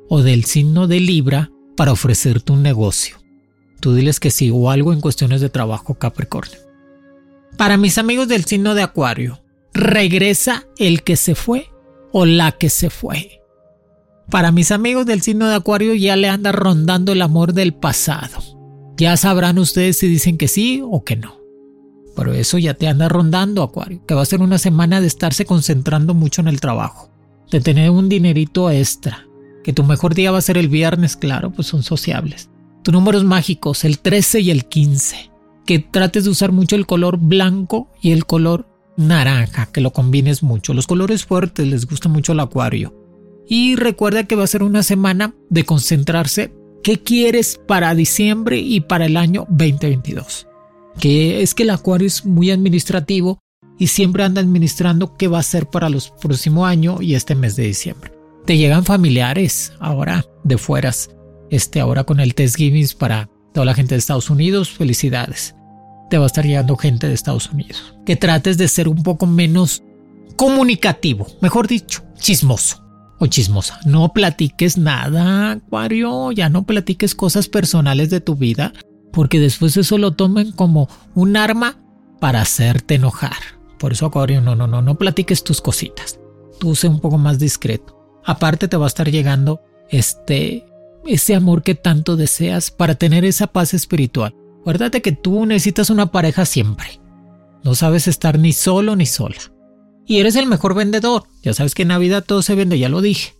o 0.08 0.22
del 0.22 0.44
signo 0.44 0.86
de 0.86 1.00
libra 1.00 1.50
para 1.76 1.92
ofrecerte 1.92 2.52
un 2.52 2.62
negocio. 2.62 3.18
Tú 3.80 3.94
diles 3.94 4.20
que 4.20 4.30
sí 4.30 4.50
o 4.52 4.70
algo 4.70 4.92
en 4.92 5.00
cuestiones 5.00 5.40
de 5.40 5.50
trabajo, 5.50 5.94
Capricornio. 5.94 6.58
Para 7.56 7.76
mis 7.76 7.98
amigos 7.98 8.28
del 8.28 8.44
signo 8.44 8.74
de 8.74 8.82
Acuario, 8.82 9.40
regresa 9.72 10.66
el 10.78 11.02
que 11.02 11.16
se 11.16 11.34
fue 11.34 11.70
o 12.12 12.26
la 12.26 12.52
que 12.52 12.70
se 12.70 12.90
fue. 12.90 13.40
Para 14.30 14.52
mis 14.52 14.72
amigos 14.72 15.06
del 15.06 15.22
signo 15.22 15.48
de 15.48 15.54
Acuario 15.54 15.94
ya 15.94 16.16
le 16.16 16.28
anda 16.28 16.52
rondando 16.52 17.12
el 17.12 17.22
amor 17.22 17.54
del 17.54 17.74
pasado. 17.74 18.42
Ya 18.96 19.16
sabrán 19.16 19.58
ustedes 19.58 19.98
si 19.98 20.08
dicen 20.08 20.36
que 20.36 20.48
sí 20.48 20.82
o 20.84 21.04
que 21.04 21.16
no. 21.16 21.37
Pero 22.18 22.34
eso 22.34 22.58
ya 22.58 22.74
te 22.74 22.88
anda 22.88 23.08
rondando, 23.08 23.62
Acuario, 23.62 24.04
que 24.04 24.14
va 24.14 24.22
a 24.22 24.26
ser 24.26 24.42
una 24.42 24.58
semana 24.58 25.00
de 25.00 25.06
estarse 25.06 25.44
concentrando 25.44 26.14
mucho 26.14 26.40
en 26.40 26.48
el 26.48 26.60
trabajo, 26.60 27.12
de 27.48 27.60
tener 27.60 27.90
un 27.90 28.08
dinerito 28.08 28.72
extra, 28.72 29.28
que 29.62 29.72
tu 29.72 29.84
mejor 29.84 30.16
día 30.16 30.32
va 30.32 30.38
a 30.38 30.42
ser 30.42 30.58
el 30.58 30.68
viernes, 30.68 31.16
claro, 31.16 31.52
pues 31.52 31.68
son 31.68 31.84
sociables. 31.84 32.50
Tus 32.82 32.92
números 32.92 33.22
mágicos, 33.22 33.84
el 33.84 34.00
13 34.00 34.40
y 34.40 34.50
el 34.50 34.64
15 34.64 35.30
que 35.64 35.78
trates 35.78 36.24
de 36.24 36.30
usar 36.30 36.50
mucho 36.50 36.74
el 36.74 36.86
color 36.86 37.18
blanco 37.18 37.88
y 38.00 38.12
el 38.12 38.24
color 38.24 38.66
naranja, 38.96 39.66
que 39.66 39.82
lo 39.82 39.92
combines 39.92 40.42
mucho. 40.42 40.74
Los 40.74 40.86
colores 40.88 41.24
fuertes 41.26 41.68
les 41.68 41.86
gusta 41.86 42.08
mucho 42.08 42.32
el 42.32 42.40
acuario. 42.40 42.94
Y 43.46 43.76
recuerda 43.76 44.24
que 44.24 44.34
va 44.34 44.44
a 44.44 44.48
ser 44.48 44.64
una 44.64 44.82
semana 44.82 45.34
de 45.50 45.64
concentrarse 45.64 46.54
qué 46.82 47.00
quieres 47.02 47.60
para 47.68 47.94
diciembre 47.94 48.58
y 48.58 48.80
para 48.80 49.04
el 49.04 49.18
año 49.18 49.46
2022. 49.50 50.47
Que 50.98 51.42
es 51.42 51.54
que 51.54 51.62
el 51.62 51.70
acuario 51.70 52.06
es 52.06 52.24
muy 52.24 52.50
administrativo 52.50 53.38
y 53.78 53.86
siempre 53.86 54.24
anda 54.24 54.40
administrando 54.40 55.16
qué 55.16 55.28
va 55.28 55.38
a 55.38 55.42
ser 55.42 55.68
para 55.68 55.88
los 55.88 56.10
próximo 56.10 56.66
año 56.66 57.00
y 57.00 57.14
este 57.14 57.34
mes 57.34 57.56
de 57.56 57.64
diciembre. 57.64 58.12
Te 58.44 58.56
llegan 58.56 58.84
familiares 58.84 59.72
ahora 59.78 60.24
de 60.42 60.58
fueras, 60.58 61.10
este 61.50 61.80
ahora 61.80 62.04
con 62.04 62.18
el 62.18 62.34
Thanksgiving 62.34 62.88
para 62.98 63.28
toda 63.52 63.66
la 63.66 63.74
gente 63.74 63.94
de 63.94 63.98
Estados 63.98 64.30
Unidos, 64.30 64.70
felicidades. 64.70 65.54
Te 66.10 66.18
va 66.18 66.24
a 66.24 66.26
estar 66.26 66.44
llegando 66.44 66.76
gente 66.76 67.06
de 67.06 67.14
Estados 67.14 67.50
Unidos. 67.50 67.94
Que 68.06 68.16
trates 68.16 68.56
de 68.56 68.66
ser 68.68 68.88
un 68.88 69.02
poco 69.02 69.26
menos 69.26 69.82
comunicativo, 70.36 71.26
mejor 71.40 71.68
dicho, 71.68 72.02
chismoso 72.18 72.82
o 73.18 73.26
chismosa. 73.26 73.80
No 73.84 74.12
platiques 74.12 74.78
nada, 74.78 75.52
Acuario, 75.52 76.32
ya 76.32 76.48
no 76.48 76.64
platiques 76.64 77.14
cosas 77.14 77.48
personales 77.48 78.10
de 78.10 78.20
tu 78.20 78.36
vida, 78.36 78.72
porque 79.12 79.40
después 79.40 79.76
eso 79.76 79.98
lo 79.98 80.12
tomen 80.12 80.52
como 80.52 80.88
un 81.14 81.36
arma 81.36 81.78
para 82.20 82.40
hacerte 82.42 82.96
enojar. 82.96 83.36
Por 83.78 83.92
eso, 83.92 84.06
Acuario, 84.06 84.40
no, 84.40 84.56
no, 84.56 84.66
no, 84.66 84.82
no 84.82 84.94
platiques 84.96 85.44
tus 85.44 85.60
cositas. 85.60 86.18
Tú 86.58 86.74
sé 86.74 86.88
un 86.88 87.00
poco 87.00 87.18
más 87.18 87.38
discreto. 87.38 87.96
Aparte 88.24 88.68
te 88.68 88.76
va 88.76 88.86
a 88.86 88.88
estar 88.88 89.10
llegando 89.10 89.62
este 89.90 90.64
ese 91.06 91.34
amor 91.34 91.62
que 91.62 91.74
tanto 91.74 92.16
deseas 92.16 92.70
para 92.70 92.96
tener 92.96 93.24
esa 93.24 93.46
paz 93.46 93.72
espiritual. 93.72 94.34
Acuérdate 94.60 95.00
que 95.00 95.12
tú 95.12 95.46
necesitas 95.46 95.90
una 95.90 96.10
pareja 96.10 96.44
siempre. 96.44 97.00
No 97.64 97.74
sabes 97.74 98.08
estar 98.08 98.38
ni 98.38 98.52
solo 98.52 98.96
ni 98.96 99.06
sola 99.06 99.38
y 100.08 100.18
eres 100.18 100.34
el 100.34 100.46
mejor 100.46 100.74
vendedor. 100.74 101.24
Ya 101.42 101.52
sabes 101.54 101.74
que 101.74 101.82
en 101.82 101.88
Navidad 101.88 102.24
todo 102.26 102.42
se 102.42 102.54
vende, 102.54 102.78
ya 102.78 102.88
lo 102.88 103.02
dije. 103.02 103.34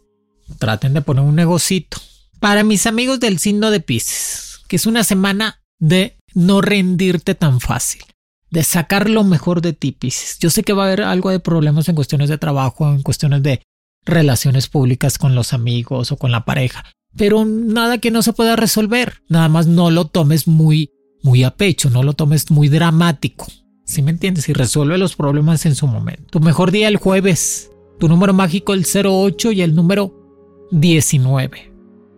Traten 0.59 0.93
de 0.93 1.01
poner 1.01 1.25
un 1.25 1.35
negocito. 1.35 1.97
Para 2.39 2.63
mis 2.63 2.87
amigos 2.87 3.19
del 3.19 3.39
signo 3.39 3.71
de 3.71 3.81
Pisces, 3.81 4.48
que 4.69 4.77
es 4.77 4.87
una 4.87 5.03
semana 5.03 5.63
de 5.79 6.17
no 6.35 6.61
rendirte 6.61 7.35
tan 7.35 7.61
fácil, 7.61 8.03
de 8.51 8.63
sacar 8.63 9.11
lo 9.11 9.25
mejor 9.25 9.61
de 9.61 9.73
ti, 9.73 9.93
Pisces. 9.93 10.39
Yo 10.39 10.51
sé 10.51 10.63
que 10.63 10.73
va 10.73 10.85
a 10.85 10.87
haber 10.87 11.03
algo 11.03 11.31
de 11.31 11.41
problemas 11.41 11.89
en 11.89 11.95
cuestiones 11.95 12.29
de 12.29 12.39
trabajo, 12.39 12.89
en 12.89 13.03
cuestiones 13.03 13.43
de 13.43 13.63
relaciones 14.05 14.69
públicas 14.69 15.19
con 15.19 15.35
los 15.35 15.53
amigos 15.53 16.13
o 16.13 16.17
con 16.17 16.31
la 16.31 16.45
pareja, 16.45 16.85
pero 17.17 17.45
nada 17.45 17.99
que 17.99 18.11
no 18.11 18.23
se 18.23 18.33
pueda 18.33 18.57
resolver. 18.57 19.23
Nada 19.29 19.49
más 19.49 19.67
no 19.67 19.91
lo 19.91 20.07
tomes 20.07 20.47
muy, 20.47 20.91
muy 21.23 21.43
a 21.43 21.51
pecho, 21.57 21.91
no 21.91 22.03
lo 22.03 22.13
tomes 22.13 22.51
muy 22.51 22.69
dramático. 22.69 23.47
Si 23.85 24.03
me 24.03 24.11
entiendes? 24.11 24.49
Y 24.49 24.53
resuelve 24.53 24.99
los 24.99 25.17
problemas 25.17 25.65
en 25.65 25.75
su 25.75 25.87
momento. 25.87 26.25
Tu 26.31 26.41
mejor 26.41 26.71
día 26.71 26.89
el 26.89 26.99
jueves. 26.99 27.71
Tu 27.99 28.07
número 28.07 28.35
mágico 28.35 28.75
el 28.75 28.85
08 28.85 29.53
y 29.53 29.63
el 29.63 29.75
número 29.75 30.69
19. 30.71 31.73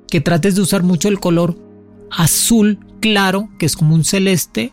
Que 0.08 0.20
trates 0.20 0.56
de 0.56 0.62
usar 0.62 0.82
mucho 0.82 1.08
el 1.08 1.20
color 1.20 1.69
azul 2.10 2.78
claro, 3.00 3.48
que 3.58 3.66
es 3.66 3.76
como 3.76 3.94
un 3.94 4.04
celeste, 4.04 4.72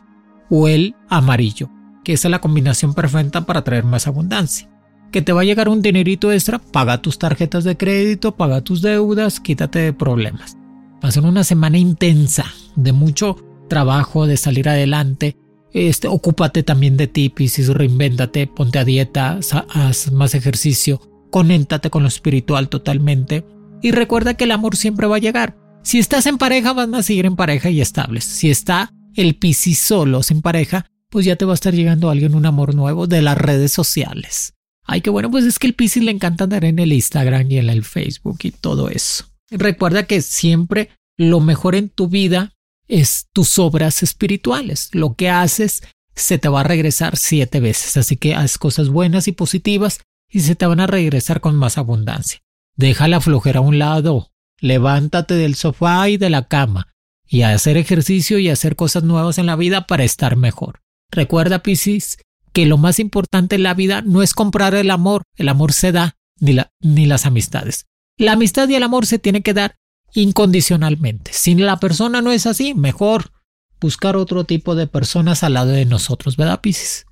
o 0.50 0.68
el 0.68 0.96
amarillo, 1.10 1.70
que 2.04 2.14
es 2.14 2.24
la 2.26 2.40
combinación 2.40 2.94
perfecta 2.94 3.46
para 3.46 3.64
traer 3.64 3.84
más 3.84 4.08
abundancia. 4.08 4.70
Que 5.12 5.22
te 5.22 5.34
va 5.34 5.42
a 5.42 5.46
llegar 5.46 5.70
un 5.70 5.82
dinerito 5.82 6.32
extra, 6.32 6.60
paga 6.60 7.02
tus 7.02 7.18
tarjetas 7.18 7.64
de 7.64 7.78
crédito, 7.78 8.36
paga 8.36 8.62
tus 8.62 8.82
deudas, 8.82 9.40
quítate 9.40 9.80
de 9.80 9.94
problemas. 9.94 10.58
Va 11.04 11.10
a 11.10 11.12
ser 11.12 11.24
una 11.24 11.44
semana 11.44 11.78
intensa, 11.78 12.46
de 12.76 12.92
mucho 12.92 13.38
trabajo, 13.70 14.28
de 14.28 14.38
salir 14.38 14.68
adelante, 14.68 15.38
este, 15.74 16.08
ocúpate 16.08 16.64
también 16.64 16.98
de 16.98 17.08
ti, 17.08 17.30
Piscis, 17.30 17.68
reinvéntate, 17.70 18.48
ponte 18.48 18.80
a 18.80 18.86
dieta, 18.86 19.40
haz 19.70 20.12
más 20.12 20.34
ejercicio, 20.34 21.02
conéntate 21.30 21.90
con 21.90 22.04
lo 22.04 22.08
espiritual 22.08 22.70
totalmente 22.70 23.46
y 23.82 23.92
recuerda 23.92 24.36
que 24.36 24.46
el 24.46 24.52
amor 24.52 24.76
siempre 24.76 25.08
va 25.08 25.18
a 25.18 25.20
llegar. 25.20 25.58
Si 25.88 26.00
estás 26.00 26.26
en 26.26 26.38
pareja, 26.38 26.74
van 26.74 26.94
a 26.96 27.02
seguir 27.02 27.26
en 27.26 27.38
pareja 27.38 27.70
y 27.70 27.80
estables. 27.80 28.26
Si 28.26 28.50
está 28.50 28.92
el 29.16 29.36
Piscis 29.36 29.80
solo, 29.80 30.22
sin 30.22 30.42
pareja, 30.42 30.86
pues 31.10 31.26
ya 31.26 31.38
te 31.38 31.46
va 31.46 31.54
a 31.54 31.56
estar 31.56 31.74
llegando 31.74 32.10
alguien 32.10 32.36
un 32.36 32.46
amor 32.46 32.76
nuevo 32.76 33.08
de 33.08 33.22
las 33.22 33.38
redes 33.38 33.72
sociales. 33.72 34.54
Ay, 34.84 35.00
qué 35.00 35.10
bueno, 35.10 35.32
pues 35.32 35.46
es 35.46 35.60
que 35.60 35.68
el 35.68 35.76
Piscis 35.76 36.04
le 36.04 36.12
encanta 36.12 36.44
andar 36.44 36.66
en 36.66 36.80
el 36.80 36.92
Instagram 36.92 37.50
y 37.50 37.60
en 37.60 37.70
el 37.70 37.86
Facebook 37.86 38.40
y 38.44 38.52
todo 38.52 38.90
eso. 38.90 39.28
Recuerda 39.50 40.04
que 40.04 40.22
siempre 40.22 40.90
lo 41.16 41.40
mejor 41.40 41.74
en 41.74 41.88
tu 41.88 42.10
vida 42.10 42.52
es 42.90 43.30
tus 43.32 43.58
obras 43.58 44.04
espirituales. 44.04 44.90
Lo 44.92 45.16
que 45.16 45.30
haces 45.30 45.84
se 46.16 46.38
te 46.38 46.50
va 46.50 46.60
a 46.60 46.66
regresar 46.66 47.16
siete 47.16 47.62
veces, 47.62 47.96
así 47.96 48.18
que 48.18 48.36
haz 48.36 48.58
cosas 48.58 48.90
buenas 48.90 49.30
y 49.30 49.32
positivas 49.32 50.02
y 50.30 50.42
se 50.42 50.56
te 50.56 50.66
van 50.66 50.82
a 50.82 50.88
regresar 50.88 51.40
con 51.40 51.56
más 51.56 51.78
abundancia. 51.78 52.42
Deja 52.76 53.08
la 53.08 53.22
flojera 53.22 53.60
a 53.60 53.62
un 53.64 53.80
lado, 53.80 54.32
levántate 54.60 55.36
del 55.36 55.56
sofá 55.56 56.10
y 56.10 56.18
de 56.18 56.30
la 56.30 56.48
cama 56.48 56.94
y 57.28 57.42
a 57.42 57.54
hacer 57.54 57.78
ejercicio 57.78 58.40
y 58.40 58.50
hacer 58.50 58.76
cosas 58.76 59.04
nuevas 59.04 59.38
en 59.38 59.46
la 59.46 59.56
vida 59.56 59.88
para 59.88 60.04
estar 60.04 60.36
mejor. 60.36 60.82
Recuerda, 61.12 61.64
Piscis, 61.64 62.18
que 62.54 62.66
lo 62.66 62.78
más 62.78 63.00
importante 63.00 63.56
en 63.56 63.64
la 63.64 63.74
vida 63.74 64.02
no 64.02 64.24
es 64.24 64.34
comprar 64.34 64.76
el 64.76 64.92
amor, 64.92 65.24
el 65.36 65.50
amor 65.50 65.74
se 65.74 65.92
da, 65.92 66.16
ni, 66.40 67.06
las 67.06 67.26
amistades. 67.26 67.86
La 68.18 68.34
amistad 68.34 68.68
y 68.70 68.76
el 68.76 68.84
amor 68.84 69.06
se 69.06 69.20
tiene 69.20 69.42
que 69.42 69.54
dar 69.54 69.76
incondicionalmente. 70.14 71.32
Si 71.34 71.56
la 71.56 71.80
persona 71.80 72.22
no 72.22 72.32
es 72.32 72.46
así, 72.46 72.74
mejor 72.74 73.32
buscar 73.80 74.16
otro 74.16 74.44
tipo 74.44 74.76
de 74.76 74.88
personas 74.88 75.44
al 75.44 75.54
lado 75.54 75.72
de 75.72 75.86
nosotros, 75.86 76.38
¿verdad, 76.38 76.62
Pisces? 76.62 77.06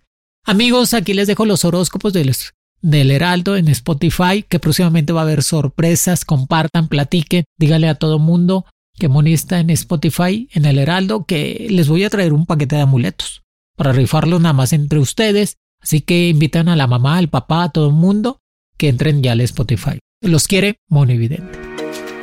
Amigos, 0.45 0.93
aquí 0.93 1.13
les 1.13 1.27
dejo 1.27 1.45
los 1.45 1.65
horóscopos 1.65 2.13
del, 2.13 2.36
del 2.86 3.10
Heraldo 3.10 3.58
en 3.58 3.67
Spotify, 3.69 4.45
que 4.48 4.60
próximamente 4.60 5.12
va 5.12 5.21
a 5.21 5.24
haber 5.24 5.41
sorpresas, 5.41 6.24
compartan, 6.24 6.88
platiquen, 6.88 7.43
dígale 7.58 7.88
a 7.88 7.95
todo 7.95 8.19
mundo 8.19 8.65
que 8.93 9.10
monista 9.10 9.60
en 9.60 9.71
Spotify, 9.71 10.48
en 10.54 10.65
el 10.65 10.78
Heraldo, 10.78 11.26
que 11.26 11.65
les 11.71 11.88
voy 11.88 12.04
a 12.04 12.12
traer 12.12 12.32
un 12.32 12.45
paquete 12.45 12.76
de 12.76 12.84
amuletos 12.84 13.41
para 13.76 13.91
rifarlo 13.91 14.39
nada 14.39 14.54
más 14.54 14.71
entre 14.71 15.00
ustedes, 15.00 15.58
así 15.82 16.02
que 16.02 16.30
invitan 16.30 16.69
a 16.69 16.76
la 16.76 16.86
mamá, 16.86 17.17
al 17.17 17.28
papá, 17.28 17.63
a 17.63 17.69
todo 17.69 17.88
el 17.88 17.95
mundo 17.95 18.38
que 18.78 18.88
entren 18.88 19.24
ya 19.24 19.32
al 19.32 19.41
Spotify. 19.41 19.98
Los 20.21 20.48
quiere 20.48 20.78
Monividente. 20.88 21.64